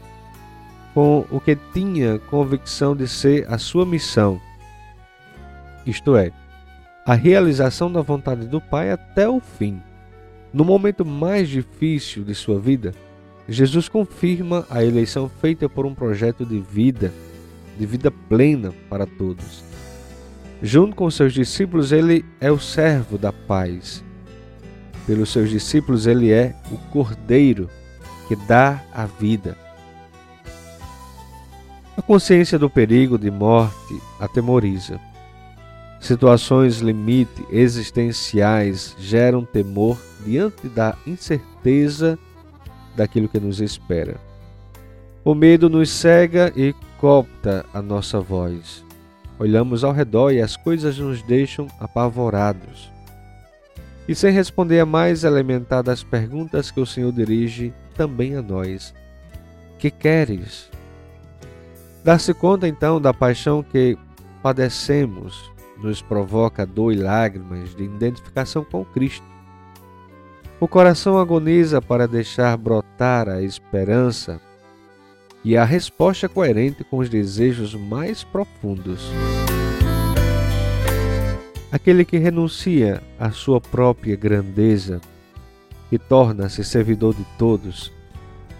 com 0.94 1.26
o 1.28 1.40
que 1.40 1.57
tinha 1.72 2.20
convicção 2.20 2.94
de 2.94 3.09
ser 3.09 3.52
a 3.52 3.59
sua 3.59 3.85
missão, 3.85 4.40
isto 5.85 6.16
é, 6.16 6.33
a 7.04 7.14
realização 7.14 7.92
da 7.92 8.00
vontade 8.00 8.46
do 8.46 8.61
Pai 8.61 8.90
até 8.90 9.28
o 9.28 9.40
fim. 9.40 9.83
No 10.52 10.64
momento 10.64 11.04
mais 11.04 11.48
difícil 11.48 12.22
de 12.22 12.35
sua 12.35 12.59
vida, 12.59 12.94
Jesus 13.48 13.88
confirma 13.88 14.64
a 14.70 14.83
eleição 14.83 15.28
feita 15.28 15.68
por 15.68 15.85
um 15.85 15.94
projeto 15.94 16.46
de 16.46 16.61
vida, 16.61 17.12
de 17.76 17.85
vida 17.85 18.11
plena 18.11 18.72
para 18.88 19.04
todos. 19.04 19.64
Junto 20.62 20.96
com 20.96 21.11
seus 21.11 21.35
discípulos, 21.35 21.92
ele 21.92 22.24
é 22.40 22.50
o 22.50 22.59
servo 22.59 23.18
da 23.18 23.33
paz. 23.33 24.02
Pelos 25.07 25.30
seus 25.30 25.50
discípulos, 25.50 26.07
ele 26.07 26.33
é 26.33 26.54
o 26.70 26.78
cordeiro 26.90 27.68
que 28.28 28.37
dá 28.37 28.83
a 28.94 29.04
vida. 29.04 29.63
Consciência 32.07 32.59
do 32.59 32.69
perigo 32.69 33.19
de 33.19 33.31
morte 33.31 33.99
atemoriza. 34.21 35.01
Situações 35.99 36.81
limite 36.81 37.43
existenciais 37.51 38.95
geram 38.99 39.43
temor 39.43 39.99
diante 40.23 40.69
da 40.69 40.95
incerteza 41.07 42.19
daquilo 42.95 43.27
que 43.27 43.40
nos 43.40 43.59
espera. 43.59 44.17
O 45.25 45.35
medo 45.35 45.71
nos 45.71 45.88
cega 45.88 46.53
e 46.55 46.75
copta 46.99 47.64
a 47.73 47.81
nossa 47.81 48.21
voz. 48.21 48.85
Olhamos 49.38 49.83
ao 49.83 49.93
redor 49.93 50.31
e 50.31 50.43
as 50.43 50.59
coisas 50.59 50.99
nos 50.99 51.23
deixam 51.23 51.69
apavorados. 51.81 52.93
E 54.07 54.14
sem 54.14 54.31
responder 54.31 54.81
a 54.81 54.87
mais 54.87 55.25
elementar 55.25 55.83
das 55.83 56.03
perguntas 56.03 56.71
que 56.71 56.81
o 56.81 56.87
Senhor 56.87 57.12
dirige 57.12 57.73
também 57.97 58.37
a 58.37 58.43
nós: 58.43 58.95
Que 59.79 59.90
queres? 59.90 60.74
Dar-se 62.05 62.35
conta 62.35 62.69
então 62.69 63.01
da 63.01 63.14
paixão 63.14 63.62
que 63.62 63.97
padecemos 64.43 65.51
nos 65.79 66.03
provoca 66.03 66.67
dor 66.67 66.93
e 66.93 66.97
lágrimas 66.97 67.75
de 67.75 67.83
identificação 67.83 68.62
com 68.62 68.85
Cristo. 68.85 69.25
O 70.61 70.69
coração 70.69 71.19
agoniza 71.19 71.81
para 71.81 72.07
deixar 72.07 72.55
brotar 72.59 73.27
a 73.27 73.40
esperança 73.40 74.38
e 75.43 75.57
a 75.57 75.64
resposta 75.64 76.29
coerente 76.29 76.85
com 76.85 76.99
os 76.99 77.09
desejos 77.09 77.75
mais 77.75 78.23
profundos. 78.23 79.11
Aquele 81.73 82.05
que 82.05 82.19
renuncia 82.19 83.03
à 83.19 83.31
sua 83.31 83.62
própria 83.62 84.14
grandeza 84.14 85.01
e 85.90 85.99
torna-se 85.99 86.62
servidor 86.64 87.14
de 87.14 87.25
todos, 87.38 87.90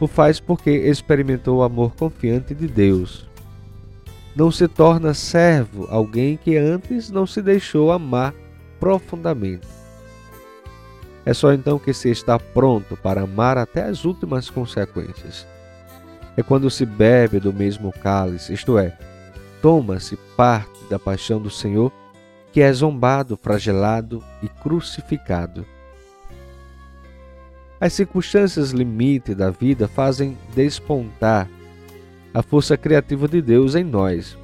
o 0.00 0.07
faz 0.07 0.40
porque 0.40 0.70
experimentou 0.70 1.59
o 1.59 1.62
amor 1.62 1.94
confiante 1.94 2.54
de 2.54 2.66
Deus 2.66 3.33
não 4.34 4.50
se 4.50 4.66
torna 4.66 5.14
servo 5.14 5.86
alguém 5.90 6.36
que 6.36 6.56
antes 6.56 7.10
não 7.10 7.26
se 7.26 7.40
deixou 7.40 7.92
amar 7.92 8.34
profundamente. 8.80 9.66
É 11.24 11.32
só 11.32 11.52
então 11.52 11.78
que 11.78 11.94
se 11.94 12.10
está 12.10 12.38
pronto 12.38 12.96
para 12.96 13.22
amar 13.22 13.56
até 13.56 13.84
as 13.84 14.04
últimas 14.04 14.50
consequências. 14.50 15.46
É 16.36 16.42
quando 16.42 16.70
se 16.70 16.84
bebe 16.84 17.38
do 17.38 17.52
mesmo 17.52 17.92
cálice, 17.92 18.52
isto 18.52 18.76
é, 18.76 18.96
toma-se 19.62 20.16
parte 20.36 20.84
da 20.90 20.98
paixão 20.98 21.40
do 21.40 21.50
Senhor, 21.50 21.92
que 22.52 22.60
é 22.60 22.72
zombado, 22.72 23.38
fragelado 23.40 24.22
e 24.42 24.48
crucificado. 24.48 25.64
As 27.80 27.92
circunstâncias 27.92 28.70
limite 28.70 29.34
da 29.34 29.50
vida 29.50 29.88
fazem 29.88 30.36
despontar 30.54 31.48
a 32.34 32.42
força 32.42 32.76
criativa 32.76 33.28
de 33.28 33.40
Deus 33.40 33.76
em 33.76 33.84
nós. 33.84 34.36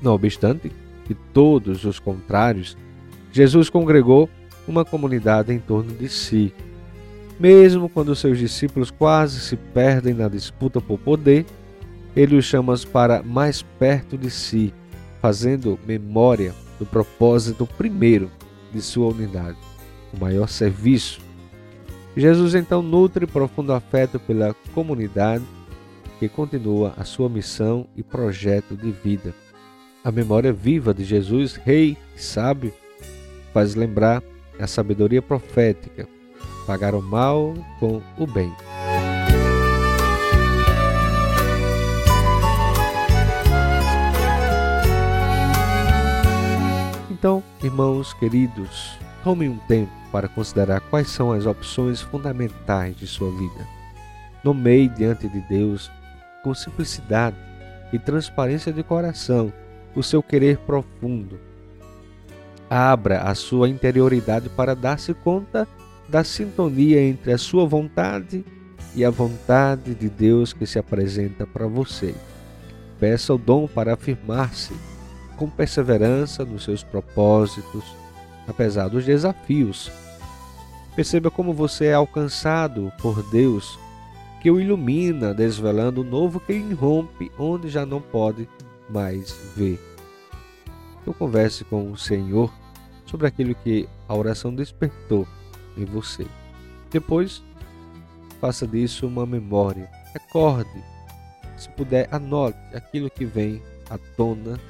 Não 0.00 0.14
obstante 0.14 0.72
que 1.04 1.14
todos 1.14 1.84
os 1.84 1.98
contrários, 1.98 2.74
Jesus 3.30 3.68
congregou 3.68 4.30
uma 4.66 4.84
comunidade 4.84 5.52
em 5.52 5.58
torno 5.58 5.92
de 5.92 6.08
si. 6.08 6.54
Mesmo 7.38 7.88
quando 7.88 8.16
seus 8.16 8.38
discípulos 8.38 8.90
quase 8.90 9.40
se 9.40 9.56
perdem 9.56 10.14
na 10.14 10.26
disputa 10.26 10.80
por 10.80 10.98
poder, 10.98 11.44
ele 12.16 12.36
os 12.36 12.46
chama 12.46 12.74
para 12.90 13.22
mais 13.22 13.60
perto 13.60 14.16
de 14.16 14.30
si, 14.30 14.72
fazendo 15.20 15.78
memória 15.86 16.54
do 16.78 16.86
propósito 16.86 17.66
primeiro 17.66 18.30
de 18.72 18.80
sua 18.80 19.08
unidade, 19.08 19.58
o 20.12 20.20
maior 20.20 20.48
serviço. 20.48 21.20
Jesus 22.16 22.54
então 22.54 22.80
nutre 22.80 23.26
profundo 23.26 23.72
afeto 23.72 24.18
pela 24.20 24.54
comunidade 24.72 25.44
que 26.24 26.28
continua 26.30 26.94
a 26.96 27.04
sua 27.04 27.28
missão 27.28 27.86
e 27.94 28.02
projeto 28.02 28.74
de 28.74 28.90
vida. 28.90 29.34
A 30.02 30.10
memória 30.10 30.54
viva 30.54 30.94
de 30.94 31.04
Jesus, 31.04 31.54
rei 31.54 31.98
e 32.16 32.18
sábio, 32.18 32.72
faz 33.52 33.74
lembrar 33.74 34.22
a 34.58 34.66
sabedoria 34.66 35.20
profética, 35.20 36.08
pagar 36.66 36.94
o 36.94 37.02
mal 37.02 37.52
com 37.78 38.00
o 38.16 38.26
bem. 38.26 38.50
Então, 47.10 47.42
irmãos 47.62 48.14
queridos, 48.14 48.98
tome 49.22 49.46
um 49.46 49.58
tempo 49.68 49.92
para 50.10 50.26
considerar 50.26 50.80
quais 50.80 51.08
são 51.08 51.32
as 51.32 51.44
opções 51.44 52.00
fundamentais 52.00 52.96
de 52.96 53.06
sua 53.06 53.30
vida. 53.30 53.68
Nomeie 54.42 54.88
diante 54.88 55.28
de 55.28 55.40
Deus, 55.42 55.90
com 56.44 56.54
simplicidade 56.54 57.36
e 57.90 57.98
transparência 57.98 58.70
de 58.70 58.82
coração, 58.82 59.50
o 59.96 60.02
seu 60.02 60.22
querer 60.22 60.58
profundo. 60.58 61.40
Abra 62.68 63.22
a 63.22 63.34
sua 63.34 63.68
interioridade 63.68 64.50
para 64.50 64.76
dar-se 64.76 65.14
conta 65.14 65.66
da 66.06 66.22
sintonia 66.22 67.00
entre 67.00 67.32
a 67.32 67.38
sua 67.38 67.64
vontade 67.64 68.44
e 68.94 69.04
a 69.04 69.10
vontade 69.10 69.94
de 69.94 70.08
Deus 70.08 70.52
que 70.52 70.66
se 70.66 70.78
apresenta 70.78 71.46
para 71.46 71.66
você. 71.66 72.14
Peça 73.00 73.32
o 73.32 73.38
dom 73.38 73.66
para 73.66 73.94
afirmar-se 73.94 74.74
com 75.36 75.48
perseverança 75.48 76.44
nos 76.44 76.64
seus 76.64 76.82
propósitos, 76.82 77.84
apesar 78.46 78.88
dos 78.88 79.04
desafios. 79.04 79.90
Perceba 80.94 81.30
como 81.30 81.52
você 81.52 81.86
é 81.86 81.94
alcançado 81.94 82.92
por 83.00 83.22
Deus, 83.30 83.78
que 84.44 84.50
o 84.50 84.60
ilumina, 84.60 85.32
desvelando 85.32 86.02
o 86.02 86.04
novo 86.04 86.38
que 86.38 86.52
irrompe 86.52 87.32
onde 87.38 87.70
já 87.70 87.86
não 87.86 87.98
pode 87.98 88.46
mais 88.90 89.32
ver. 89.56 89.80
Eu 91.06 91.14
converse 91.14 91.64
com 91.64 91.90
o 91.90 91.96
Senhor 91.96 92.52
sobre 93.06 93.26
aquilo 93.26 93.54
que 93.54 93.88
a 94.06 94.14
oração 94.14 94.54
despertou 94.54 95.26
em 95.78 95.86
você. 95.86 96.26
Depois, 96.90 97.42
faça 98.38 98.66
disso 98.66 99.06
uma 99.06 99.24
memória. 99.24 99.90
Recorde, 100.12 100.84
se 101.56 101.70
puder, 101.70 102.06
anote 102.12 102.58
aquilo 102.74 103.08
que 103.08 103.24
vem 103.24 103.62
à 103.88 103.96
tona 103.96 104.60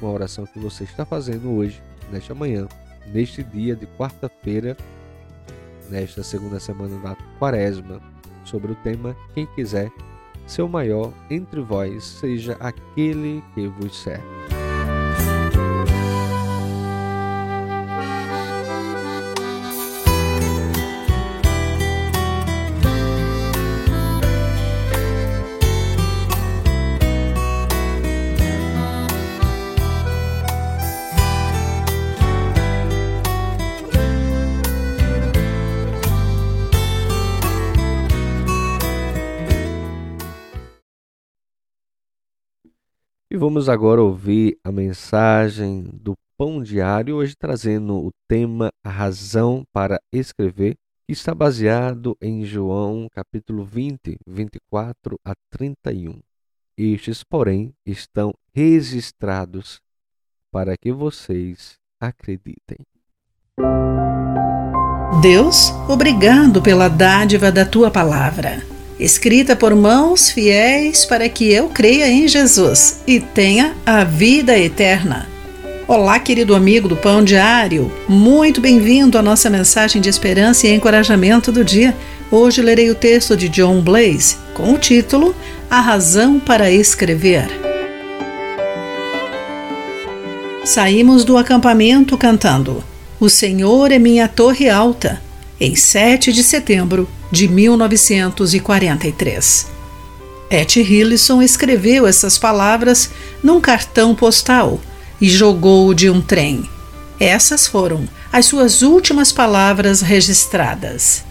uma 0.00 0.12
oração 0.12 0.46
que 0.46 0.60
você 0.60 0.84
está 0.84 1.04
fazendo 1.04 1.50
hoje, 1.50 1.82
nesta 2.12 2.32
manhã, 2.32 2.68
neste 3.12 3.42
dia 3.42 3.74
de 3.74 3.88
quarta-feira, 3.88 4.76
nesta 5.90 6.22
segunda 6.22 6.60
semana 6.60 6.96
da 7.00 7.16
quaresma, 7.40 8.00
sobre 8.44 8.72
o 8.72 8.76
tema 8.76 9.16
Quem 9.34 9.46
quiser 9.46 9.90
ser 10.46 10.62
o 10.62 10.68
maior 10.68 11.12
entre 11.30 11.60
vós, 11.60 12.02
seja 12.02 12.56
aquele 12.60 13.42
que 13.54 13.68
vos 13.68 13.96
serve. 13.96 14.39
Vamos 43.40 43.70
agora 43.70 44.02
ouvir 44.02 44.58
a 44.62 44.70
mensagem 44.70 45.84
do 45.94 46.14
Pão 46.36 46.62
Diário, 46.62 47.16
hoje 47.16 47.34
trazendo 47.34 47.96
o 47.96 48.10
tema 48.28 48.70
A 48.84 48.90
Razão 48.90 49.64
para 49.72 49.98
Escrever, 50.12 50.76
que 51.06 51.14
está 51.14 51.34
baseado 51.34 52.14
em 52.20 52.44
João 52.44 53.08
capítulo 53.10 53.64
20, 53.64 54.18
24 54.26 55.18
a 55.24 55.32
31. 55.48 56.20
Estes, 56.76 57.24
porém, 57.24 57.72
estão 57.86 58.34
registrados 58.54 59.80
para 60.52 60.76
que 60.76 60.92
vocês 60.92 61.78
acreditem. 61.98 62.76
Deus, 65.22 65.70
obrigado 65.88 66.60
pela 66.60 66.88
dádiva 66.88 67.50
da 67.50 67.64
tua 67.64 67.90
palavra 67.90 68.69
escrita 69.00 69.56
por 69.56 69.74
mãos 69.74 70.30
fiéis 70.30 71.06
para 71.06 71.26
que 71.28 71.50
eu 71.50 71.68
creia 71.68 72.06
em 72.06 72.28
Jesus 72.28 73.00
e 73.06 73.18
tenha 73.18 73.74
a 73.86 74.04
vida 74.04 74.58
eterna. 74.58 75.26
Olá, 75.88 76.20
querido 76.20 76.54
amigo 76.54 76.86
do 76.86 76.94
Pão 76.94 77.24
Diário, 77.24 77.90
muito 78.06 78.60
bem-vindo 78.60 79.16
à 79.16 79.22
nossa 79.22 79.48
mensagem 79.48 80.02
de 80.02 80.10
esperança 80.10 80.66
e 80.66 80.74
encorajamento 80.74 81.50
do 81.50 81.64
dia. 81.64 81.96
Hoje 82.30 82.60
lerei 82.60 82.90
o 82.90 82.94
texto 82.94 83.36
de 83.36 83.48
John 83.48 83.80
Blaze 83.80 84.36
com 84.54 84.74
o 84.74 84.78
título 84.78 85.34
A 85.68 85.80
Razão 85.80 86.38
para 86.38 86.70
Escrever. 86.70 87.48
Saímos 90.62 91.24
do 91.24 91.38
acampamento 91.38 92.18
cantando: 92.18 92.84
O 93.18 93.30
Senhor 93.30 93.90
é 93.90 93.98
minha 93.98 94.28
torre 94.28 94.68
alta 94.68 95.20
em 95.58 95.74
7 95.74 96.32
de 96.32 96.44
setembro 96.44 97.08
de 97.30 97.48
1943. 97.48 99.66
Etty 100.50 100.80
Hillison 100.80 101.40
escreveu 101.40 102.06
essas 102.06 102.36
palavras 102.36 103.10
num 103.42 103.60
cartão 103.60 104.14
postal 104.14 104.80
e 105.20 105.28
jogou-o 105.28 105.94
de 105.94 106.10
um 106.10 106.20
trem. 106.20 106.68
Essas 107.20 107.66
foram 107.66 108.08
as 108.32 108.46
suas 108.46 108.82
últimas 108.82 109.30
palavras 109.30 110.00
registradas. 110.00 111.22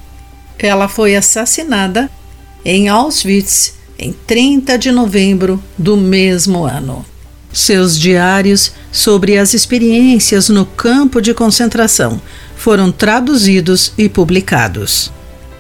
Ela 0.58 0.88
foi 0.88 1.16
assassinada 1.16 2.10
em 2.64 2.88
Auschwitz 2.88 3.74
em 3.98 4.14
30 4.14 4.78
de 4.78 4.92
novembro 4.92 5.62
do 5.78 5.98
mesmo 5.98 6.64
ano. 6.64 7.06
Seus 7.52 8.00
diários 8.00 8.72
sobre 8.92 9.38
as 9.38 9.54
experiências 9.54 10.50
no 10.50 10.66
campo 10.66 11.22
de 11.22 11.34
concentração 11.34 12.22
foram 12.56 12.92
traduzidos 12.92 13.92
e 13.98 14.08
publicados. 14.08 15.12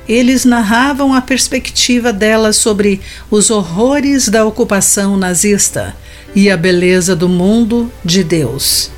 Eles 0.09 0.43
narravam 0.43 1.13
a 1.13 1.21
perspectiva 1.21 2.11
dela 2.11 2.51
sobre 2.51 2.99
os 3.29 3.51
horrores 3.51 4.27
da 4.27 4.43
ocupação 4.43 5.15
nazista 5.15 5.95
e 6.33 6.49
a 6.49 6.57
beleza 6.57 7.15
do 7.15 7.29
mundo 7.29 7.91
de 8.03 8.23
Deus. 8.23 8.89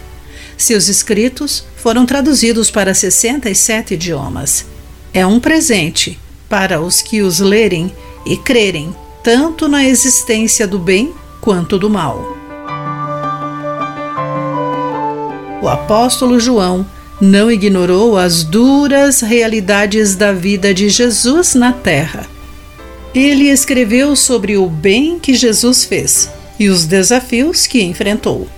Seus 0.56 0.88
escritos 0.88 1.66
foram 1.76 2.06
traduzidos 2.06 2.72
para 2.72 2.94
67 2.94 3.96
idiomas. 3.96 4.66
É 5.14 5.26
um 5.26 5.38
presente 5.38 6.18
para 6.48 6.80
os 6.80 7.02
que 7.02 7.22
os 7.22 7.40
lerem 7.40 7.94
e 8.26 8.38
crerem 8.38 8.96
tanto 9.22 9.68
na 9.68 9.84
existência 9.84 10.66
do 10.66 10.80
bem 10.80 11.14
quanto 11.42 11.78
do 11.78 11.90
mal. 11.90 12.38
O 15.62 15.68
apóstolo 15.68 16.40
João 16.40 16.86
não 17.22 17.52
ignorou 17.52 18.18
as 18.18 18.44
duras 18.44 19.22
realidades 19.22 20.16
da 20.16 20.34
vida 20.34 20.74
de 20.74 20.90
Jesus 20.90 21.54
na 21.54 21.72
terra. 21.72 22.26
Ele 23.14 23.48
escreveu 23.50 24.16
sobre 24.16 24.58
o 24.58 24.68
bem 24.68 25.20
que 25.20 25.36
Jesus 25.36 25.86
fez 25.86 26.28
e 26.60 26.68
os 26.68 26.86
desafios 26.86 27.68
que 27.68 27.84
enfrentou. 27.84 28.50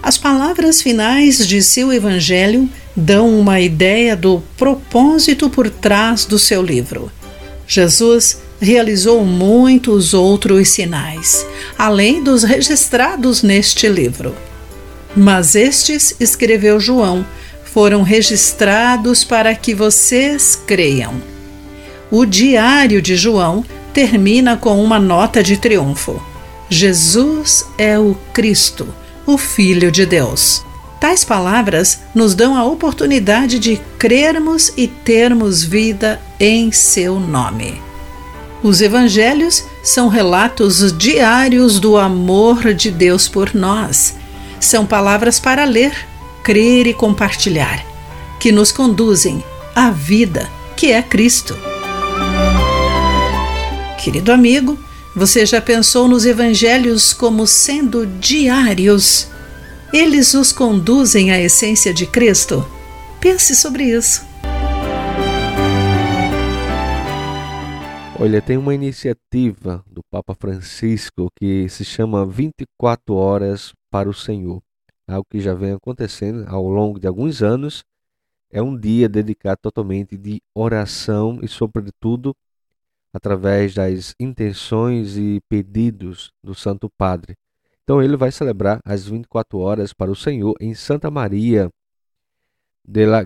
As 0.00 0.16
palavras 0.16 0.80
finais 0.80 1.44
de 1.48 1.60
seu 1.60 1.92
evangelho 1.92 2.68
dão 2.94 3.36
uma 3.40 3.58
ideia 3.58 4.14
do 4.14 4.40
propósito 4.56 5.50
por 5.50 5.68
trás 5.68 6.24
do 6.24 6.38
seu 6.38 6.62
livro. 6.62 7.10
Jesus 7.66 8.38
realizou 8.60 9.24
muitos 9.24 10.14
outros 10.14 10.68
sinais, 10.68 11.44
além 11.76 12.22
dos 12.22 12.44
registrados 12.44 13.42
neste 13.42 13.88
livro. 13.88 14.36
Mas 15.16 15.54
estes 15.54 16.14
escreveu 16.20 16.78
João 16.78 17.24
foram 17.74 18.02
registrados 18.02 19.24
para 19.24 19.52
que 19.52 19.74
vocês 19.74 20.54
creiam. 20.64 21.20
O 22.08 22.24
Diário 22.24 23.02
de 23.02 23.16
João 23.16 23.64
termina 23.92 24.56
com 24.56 24.82
uma 24.82 25.00
nota 25.00 25.42
de 25.42 25.56
triunfo: 25.56 26.22
Jesus 26.70 27.66
é 27.76 27.98
o 27.98 28.16
Cristo, 28.32 28.86
o 29.26 29.36
Filho 29.36 29.90
de 29.90 30.06
Deus. 30.06 30.64
Tais 31.00 31.24
palavras 31.24 32.00
nos 32.14 32.36
dão 32.36 32.56
a 32.56 32.64
oportunidade 32.64 33.58
de 33.58 33.80
crermos 33.98 34.72
e 34.76 34.86
termos 34.86 35.64
vida 35.64 36.22
em 36.38 36.70
seu 36.70 37.18
nome. 37.18 37.82
Os 38.62 38.80
evangelhos 38.80 39.64
são 39.82 40.06
relatos 40.06 40.96
diários 40.96 41.80
do 41.80 41.98
amor 41.98 42.72
de 42.72 42.90
Deus 42.92 43.26
por 43.26 43.52
nós. 43.52 44.14
São 44.60 44.86
palavras 44.86 45.40
para 45.40 45.64
ler 45.64 45.92
crer 46.44 46.86
e 46.86 46.92
compartilhar, 46.92 47.84
que 48.38 48.52
nos 48.52 48.70
conduzem 48.70 49.42
à 49.74 49.90
vida 49.90 50.48
que 50.76 50.92
é 50.92 51.02
Cristo. 51.02 51.56
Querido 53.98 54.30
amigo, 54.30 54.78
Você 55.16 55.46
já 55.46 55.60
pensou 55.60 56.08
nos 56.08 56.26
evangelhos 56.26 57.12
como 57.12 57.46
sendo 57.46 58.04
diários? 58.04 59.28
Eles 59.92 60.34
os 60.34 60.50
conduzem 60.52 61.30
à 61.30 61.40
essência 61.40 61.94
de 61.94 62.04
Cristo? 62.04 62.68
Pense 63.20 63.54
sobre 63.54 63.84
isso. 63.84 64.26
Olha, 68.18 68.42
tem 68.42 68.56
uma 68.56 68.74
iniciativa 68.74 69.84
do 69.88 70.00
Papa 70.10 70.34
Francisco 70.34 71.28
que 71.38 71.68
se 71.68 71.84
chama 71.84 72.26
24 72.26 73.14
Horas 73.14 73.72
para 73.92 74.08
o 74.08 74.14
Senhor. 74.14 74.60
Algo 75.06 75.26
que 75.28 75.40
já 75.40 75.54
vem 75.54 75.72
acontecendo 75.72 76.44
ao 76.48 76.66
longo 76.66 76.98
de 76.98 77.06
alguns 77.06 77.42
anos. 77.42 77.84
É 78.50 78.62
um 78.62 78.78
dia 78.78 79.08
dedicado 79.08 79.58
totalmente 79.62 80.16
de 80.16 80.40
oração 80.54 81.40
e, 81.42 81.48
sobretudo, 81.48 82.34
através 83.12 83.74
das 83.74 84.14
intenções 84.18 85.16
e 85.16 85.40
pedidos 85.48 86.32
do 86.42 86.54
Santo 86.54 86.90
Padre. 86.90 87.36
Então 87.82 88.02
ele 88.02 88.16
vai 88.16 88.32
celebrar 88.32 88.80
as 88.84 89.06
24 89.06 89.58
horas 89.58 89.92
para 89.92 90.10
o 90.10 90.16
Senhor 90.16 90.54
em 90.58 90.74
Santa 90.74 91.10
Maria 91.10 91.70
de 92.84 93.06
la. 93.06 93.22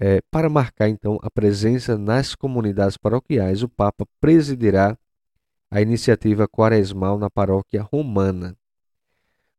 É, 0.00 0.20
para 0.30 0.48
marcar 0.48 0.88
então 0.88 1.18
a 1.22 1.30
presença 1.30 1.96
nas 1.96 2.34
comunidades 2.34 2.96
paroquiais, 2.96 3.62
o 3.62 3.68
Papa 3.68 4.04
presidirá 4.20 4.96
a 5.70 5.80
iniciativa 5.80 6.48
quaresmal 6.48 7.18
na 7.18 7.28
paróquia 7.28 7.82
romana. 7.82 8.56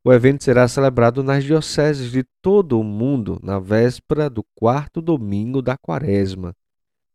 O 0.07 0.13
evento 0.13 0.43
será 0.43 0.67
celebrado 0.67 1.23
nas 1.23 1.43
dioceses 1.43 2.11
de 2.11 2.23
todo 2.39 2.79
o 2.79 2.83
mundo 2.83 3.39
na 3.41 3.57
véspera 3.57 4.29
do 4.29 4.45
quarto 4.53 5.01
domingo 5.01 5.63
da 5.63 5.75
quaresma, 5.75 6.55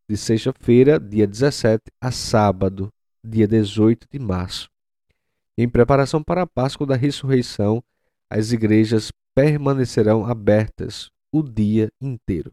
de 0.08 0.16
sexta-feira, 0.16 0.98
dia 0.98 1.24
17, 1.24 1.84
a 2.00 2.10
sábado, 2.10 2.92
dia 3.22 3.46
18 3.46 4.08
de 4.10 4.18
março. 4.18 4.68
Em 5.56 5.68
preparação 5.68 6.20
para 6.20 6.42
a 6.42 6.46
Páscoa 6.48 6.84
da 6.84 6.96
Ressurreição, 6.96 7.80
as 8.28 8.50
igrejas 8.50 9.12
permanecerão 9.36 10.26
abertas 10.26 11.12
o 11.30 11.44
dia 11.44 11.92
inteiro. 12.00 12.50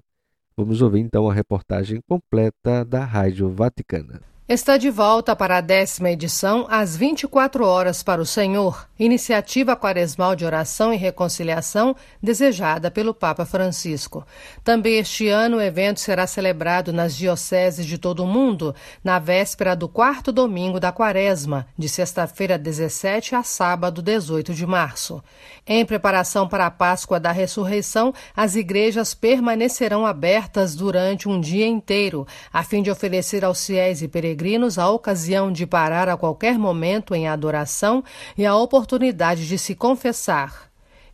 Vamos 0.56 0.84
ouvir 0.84 1.00
então 1.00 1.28
a 1.28 1.34
reportagem 1.34 2.00
completa 2.08 2.86
da 2.86 3.04
Rádio 3.04 3.50
Vaticana. 3.50 4.22
Está 4.50 4.78
de 4.78 4.90
volta 4.90 5.36
para 5.36 5.58
a 5.58 5.62
décima 5.62 6.10
edição, 6.10 6.66
às 6.70 6.96
24 6.96 7.66
horas 7.66 8.02
para 8.02 8.22
o 8.22 8.26
Senhor, 8.26 8.88
iniciativa 8.98 9.76
quaresmal 9.76 10.38
de 10.38 10.46
oração 10.46 10.94
e 10.94 10.96
reconciliação 10.96 11.94
desejada 12.24 12.90
pelo 12.90 13.14
Papa 13.14 13.44
Francisco. 13.44 14.26
Também 14.64 15.00
este 15.00 15.28
ano 15.28 15.58
o 15.58 15.62
evento 15.62 16.00
será 16.00 16.26
celebrado 16.26 16.94
nas 16.94 17.14
dioceses 17.18 17.86
de 17.86 17.98
todo 17.98 18.24
o 18.24 18.26
mundo, 18.26 18.74
na 19.04 19.20
véspera 19.20 19.76
do 19.76 19.90
quarto 19.90 20.32
domingo 20.32 20.80
da 20.80 20.94
quaresma, 20.94 21.68
de 21.78 21.90
sexta-feira 21.90 22.58
17 22.58 23.36
a 23.36 23.44
sábado 23.44 24.02
18 24.02 24.54
de 24.54 24.66
março. 24.66 25.22
Em 25.68 25.86
preparação 25.86 26.48
para 26.48 26.66
a 26.66 26.72
Páscoa 26.72 27.20
da 27.20 27.34
Ressurreição, 27.34 28.14
as 28.34 28.56
igrejas 28.56 29.14
permanecerão 29.14 30.06
abertas 30.06 30.74
durante 30.74 31.28
um 31.28 31.38
dia 31.42 31.68
inteiro, 31.68 32.26
a 32.54 32.64
fim 32.64 32.82
de 32.82 32.90
oferecer 32.90 33.44
aos 33.44 33.66
fiéis 33.66 34.02
e 34.02 34.08
peregrinos 34.08 34.37
peregrinos 34.38 34.78
a 34.78 34.88
ocasião 34.90 35.52
de 35.52 35.66
parar 35.66 36.08
a 36.08 36.16
qualquer 36.16 36.60
momento 36.60 37.16
em 37.16 37.28
adoração 37.28 38.04
e 38.38 38.46
a 38.46 38.56
oportunidade 38.56 39.48
de 39.48 39.58
se 39.58 39.74
confessar. 39.74 40.67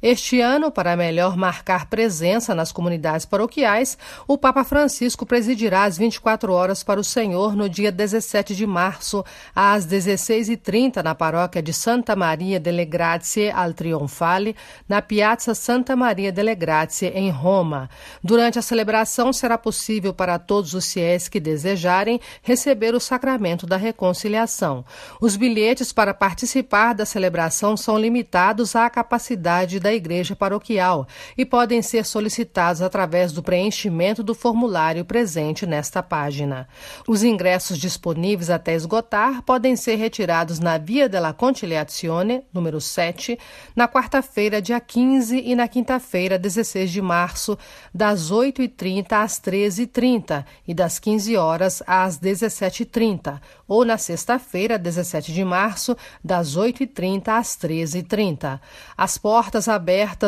Este 0.06 0.42
ano, 0.42 0.70
para 0.70 0.98
melhor 0.98 1.38
marcar 1.38 1.86
presença 1.86 2.54
nas 2.54 2.74
comunidades 2.74 3.26
paroquiais, 3.26 3.98
o 4.28 4.38
Papa 4.38 4.66
Francisco 4.66 5.26
presidirá 5.26 5.86
as 5.86 5.98
24 5.98 6.52
horas 6.52 6.84
para 6.84 7.00
o 7.00 7.04
Senhor 7.06 7.56
no 7.56 7.70
dia 7.70 7.90
17 7.90 8.54
de 8.54 8.68
março, 8.68 9.24
às 9.56 9.88
16h30, 9.88 11.02
na 11.02 11.16
paróquia 11.16 11.62
de 11.62 11.72
Santa 11.72 12.18
Maria 12.18 12.60
delle 12.60 12.84
Grazie 12.84 13.50
al 13.50 13.74
Trionfale, 13.74 14.58
na 14.90 15.02
Piazza 15.02 15.56
Santa 15.56 15.96
Maria 15.96 16.34
delle 16.34 16.54
Grazie, 16.54 17.08
em 17.16 17.30
Roma. 17.30 17.90
Durante 18.22 18.60
a 18.60 18.62
celebração, 18.62 19.32
será 19.32 19.58
possível 19.58 20.14
para 20.14 20.38
todos 20.38 20.74
os 20.74 20.92
fiéis 20.92 21.30
que 21.30 21.40
desejarem 21.40 22.20
receber 22.42 22.94
o 22.94 23.00
sacramento 23.00 23.66
da 23.66 23.78
reconciliação. 23.78 24.84
Os 25.22 25.38
bilhetes 25.38 25.94
para 25.94 26.14
participar 26.14 26.92
da 26.92 27.06
celebração 27.06 27.78
são 27.78 27.98
limitados 27.98 28.76
à 28.76 28.90
capacidade 28.90 29.80
da 29.80 29.93
igreja 29.94 30.36
paroquial 30.36 31.08
e 31.38 31.46
podem 31.46 31.82
ser 31.82 32.06
solicitados 32.06 32.82
através 32.82 33.32
do 33.32 33.44
preenchimento 33.44 34.24
do 34.24 34.34
formulário 34.34 35.06
presente 35.06 35.66
nesta 35.66 36.02
página. 36.02 36.68
Os 37.08 37.24
ingressos 37.24 37.78
disponíveis 37.78 38.50
até 38.50 38.74
esgotar 38.74 39.42
podem 39.44 39.76
ser 39.76 39.96
retirados 39.96 40.60
na 40.60 40.78
Via 40.78 41.08
della 41.08 41.34
Conciliazione, 41.34 42.44
número 42.54 42.82
7, 42.82 43.38
na 43.76 43.88
quarta-feira, 43.88 44.62
dia 44.62 44.80
15 44.80 45.38
e 45.38 45.56
na 45.56 45.68
quinta-feira, 45.68 46.38
16 46.38 46.92
de 46.92 47.02
março, 47.02 47.58
das 47.94 48.32
8h30 48.32 49.12
às 49.12 49.40
13h30 49.40 50.46
e 50.68 50.74
das 50.74 51.00
15 51.00 51.38
horas 51.38 51.84
às 51.86 52.20
17h30, 52.20 53.40
ou 53.68 53.86
na 53.86 53.98
sexta-feira, 53.98 54.78
17 54.78 55.34
de 55.34 55.44
março, 55.44 55.96
das 56.24 56.58
8h30 56.58 57.28
às 57.28 57.56
13h30. 57.56 58.60
As 58.98 59.18
portas 59.18 59.68
abertas 59.68 59.83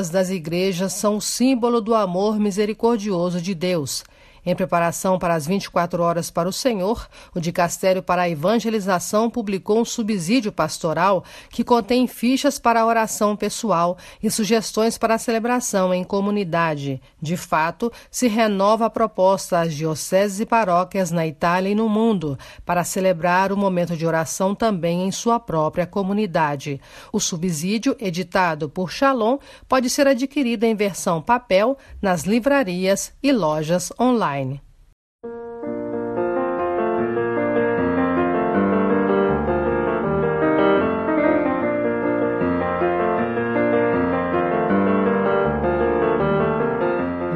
das 0.10 0.30
igrejas 0.30 0.94
são 0.94 1.20
símbolo 1.20 1.82
do 1.82 1.96
amor 1.96 2.40
misericordioso 2.40 3.42
de 3.42 3.56
Deus. 3.56 4.04
Em 4.46 4.56
preparação 4.56 5.18
para 5.18 5.34
as 5.34 5.48
24 5.48 6.04
horas 6.04 6.30
para 6.30 6.48
o 6.48 6.54
Senhor, 6.54 7.08
o 7.34 7.40
Dicastério 7.40 8.04
para 8.04 8.22
a 8.22 8.30
Evangelização 8.30 9.28
publicou 9.28 9.80
um 9.80 9.86
subsídio 9.86 10.52
pastoral 10.52 11.24
que 11.50 11.64
contém 11.64 12.06
fichas 12.06 12.60
para 12.60 12.86
oração 12.86 13.36
pessoal 13.36 13.98
e 14.22 14.30
sugestões 14.30 15.00
para 15.00 15.16
a 15.16 15.18
celebração 15.18 15.92
em 15.92 16.04
comunidade. 16.04 17.02
De 17.20 17.36
fato, 17.36 17.92
se 18.12 18.28
renova 18.28 18.86
a 18.86 18.90
proposta 18.90 19.62
às 19.62 19.74
dioceses 19.74 20.40
e 20.40 20.46
paróquias 20.46 21.10
na 21.10 21.26
Itália 21.26 21.70
e 21.70 21.76
no 21.76 21.90
mundo 21.90 22.38
para 22.64 22.84
celebrar 22.84 23.52
o 23.52 23.58
momento 23.58 23.98
de 23.98 24.06
oração 24.06 24.54
também 24.54 25.08
em 25.08 25.12
sua 25.12 25.40
própria 25.40 25.88
comunidade. 25.88 26.80
O 27.12 27.20
subsídio, 27.20 27.96
editado 28.00 28.70
por 28.70 28.92
Shalom, 28.92 29.40
pode 29.68 29.90
ser 29.90 30.06
adquirido 30.06 30.66
em 30.66 30.76
versão 30.76 31.20
papel 31.20 31.76
nas 32.00 32.26
livrarias 32.26 33.12
e 33.24 33.32
lojas 33.32 33.92
online 34.00 34.35
online. 34.36 34.62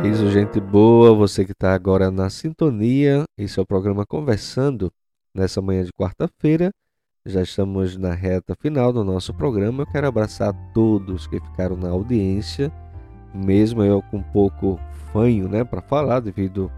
Isso, 0.04 0.30
gente 0.32 0.60
boa, 0.60 1.14
você 1.14 1.46
que 1.46 1.52
está 1.52 1.74
agora 1.74 2.10
na 2.10 2.30
sintonia, 2.30 3.24
esse 3.38 3.60
é 3.60 3.62
o 3.62 3.66
programa 3.66 4.06
Conversando, 4.06 4.92
nessa 5.34 5.62
manhã 5.62 5.84
de 5.84 5.92
quarta-feira. 5.94 6.72
Já 7.26 7.44
estamos 7.44 7.96
na 7.98 8.14
reta 8.14 8.56
final 8.60 8.92
do 8.92 9.04
nosso 9.04 9.34
programa. 9.34 9.84
Eu 9.84 9.88
quero 9.88 10.08
abraçar 10.08 10.54
todos 10.74 11.28
que 11.28 11.40
ficaram 11.40 11.76
na 11.76 11.90
audiência, 11.90 12.72
mesmo 13.34 13.84
eu 13.84 14.02
com 14.02 14.18
um 14.18 14.24
pouco 14.24 14.80
fanho 15.12 15.48
né, 15.48 15.64
para 15.64 15.82
falar 15.82 16.22
devido 16.22 16.72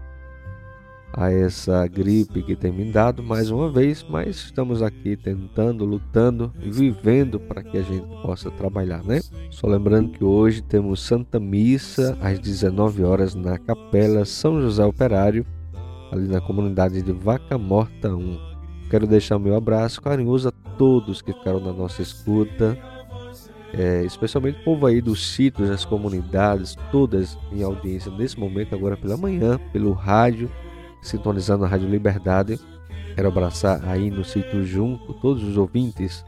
a 1.14 1.30
essa 1.30 1.86
gripe 1.86 2.42
que 2.42 2.56
tem 2.56 2.72
me 2.72 2.90
dado 2.90 3.22
mais 3.22 3.50
uma 3.50 3.70
vez, 3.70 4.04
mas 4.08 4.36
estamos 4.36 4.82
aqui 4.82 5.16
tentando, 5.16 5.84
lutando 5.84 6.52
vivendo 6.58 7.38
para 7.38 7.62
que 7.62 7.76
a 7.76 7.82
gente 7.82 8.06
possa 8.22 8.50
trabalhar, 8.50 9.02
né? 9.04 9.20
Só 9.50 9.66
lembrando 9.66 10.10
que 10.10 10.24
hoje 10.24 10.62
temos 10.62 11.00
Santa 11.02 11.38
Missa 11.38 12.16
às 12.20 12.38
19 12.38 13.04
horas 13.04 13.34
na 13.34 13.58
Capela 13.58 14.24
São 14.24 14.60
José 14.62 14.84
Operário, 14.84 15.44
ali 16.10 16.28
na 16.28 16.40
comunidade 16.40 17.02
de 17.02 17.12
Vaca 17.12 17.58
Morta 17.58 18.14
1. 18.14 18.52
Quero 18.90 19.06
deixar 19.06 19.38
meu 19.38 19.54
abraço 19.54 20.00
carinhoso 20.00 20.48
a 20.48 20.52
todos 20.76 21.20
que 21.20 21.32
ficaram 21.32 21.60
na 21.60 21.72
nossa 21.72 22.00
escuta, 22.00 22.78
é, 23.74 24.04
especialmente 24.04 24.60
o 24.60 24.64
povo 24.64 24.86
aí 24.86 25.00
dos 25.00 25.34
sítios, 25.34 25.68
das 25.68 25.84
comunidades, 25.84 26.76
todas 26.90 27.38
em 27.50 27.62
audiência 27.62 28.10
nesse 28.12 28.38
momento, 28.38 28.74
agora 28.74 28.96
pela 28.96 29.16
manhã, 29.16 29.58
pelo 29.72 29.92
rádio 29.92 30.50
sintonizando 31.02 31.64
a 31.64 31.68
Rádio 31.68 31.88
Liberdade. 31.88 32.58
Quero 33.14 33.28
abraçar 33.28 33.84
aí 33.84 34.10
no 34.10 34.24
sítio 34.24 34.64
junto 34.64 35.12
todos 35.14 35.42
os 35.42 35.58
ouvintes. 35.58 36.24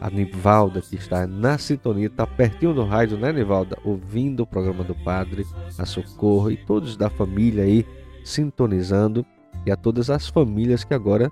A 0.00 0.10
Nivalda, 0.10 0.80
que 0.80 0.96
está 0.96 1.26
na 1.26 1.56
sintonia, 1.58 2.06
está 2.06 2.26
pertinho 2.26 2.74
do 2.74 2.84
rádio, 2.84 3.16
né, 3.16 3.32
Nivalda? 3.32 3.78
Ouvindo 3.84 4.42
o 4.42 4.46
programa 4.46 4.84
do 4.84 4.94
Padre, 4.94 5.46
a 5.76 5.84
Socorro 5.86 6.50
e 6.50 6.56
todos 6.56 6.96
da 6.96 7.08
família 7.08 7.64
aí 7.64 7.86
sintonizando. 8.22 9.24
E 9.66 9.72
a 9.72 9.76
todas 9.76 10.08
as 10.08 10.28
famílias 10.28 10.84
que 10.84 10.94
agora, 10.94 11.30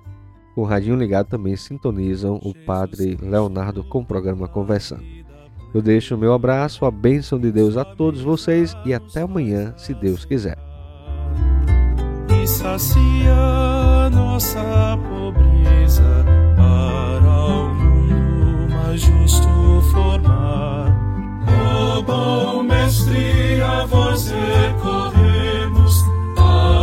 com 0.54 0.62
o 0.62 0.64
radinho 0.64 0.96
ligado, 0.96 1.28
também 1.28 1.54
sintonizam 1.54 2.40
o 2.42 2.52
Padre 2.66 3.16
Leonardo 3.20 3.84
com 3.84 4.00
o 4.00 4.06
programa 4.06 4.48
Conversando. 4.48 5.04
Eu 5.72 5.80
deixo 5.80 6.14
o 6.14 6.18
meu 6.18 6.32
abraço, 6.32 6.84
a 6.84 6.90
bênção 6.90 7.38
de 7.38 7.52
Deus 7.52 7.76
a 7.76 7.84
todos 7.84 8.22
vocês 8.22 8.74
e 8.84 8.92
até 8.92 9.22
amanhã, 9.22 9.74
se 9.76 9.94
Deus 9.94 10.24
quiser 10.24 10.65
sacia 12.56 14.08
nossa 14.10 14.98
pobreza 15.10 16.24
para 16.56 17.28
o 17.28 17.68
mundo 17.68 18.74
mais 18.74 19.02
justo 19.02 19.46
formar. 19.92 20.96
Ó 21.46 21.98
oh, 21.98 22.02
bom 22.02 22.62
mestre, 22.62 23.60
a 23.60 23.84
vós 23.84 24.30
recorremos, 24.30 26.02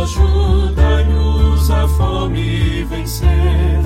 ajudai-nos 0.02 1.68
a 1.72 1.88
fome 1.88 2.84
vencer. 2.84 3.80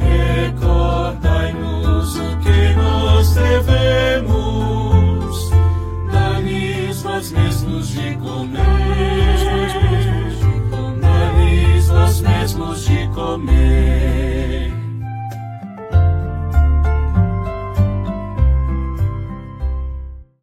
Recordai-nos 0.00 2.16
o 2.16 2.36
que 2.38 2.74
nós 2.74 3.34
devemos, 3.34 4.32
dai-nos 6.12 7.04
nós 7.04 7.30
mesmos 7.30 7.88
de 7.88 8.16
comer. 8.16 8.59
come. 13.20 14.29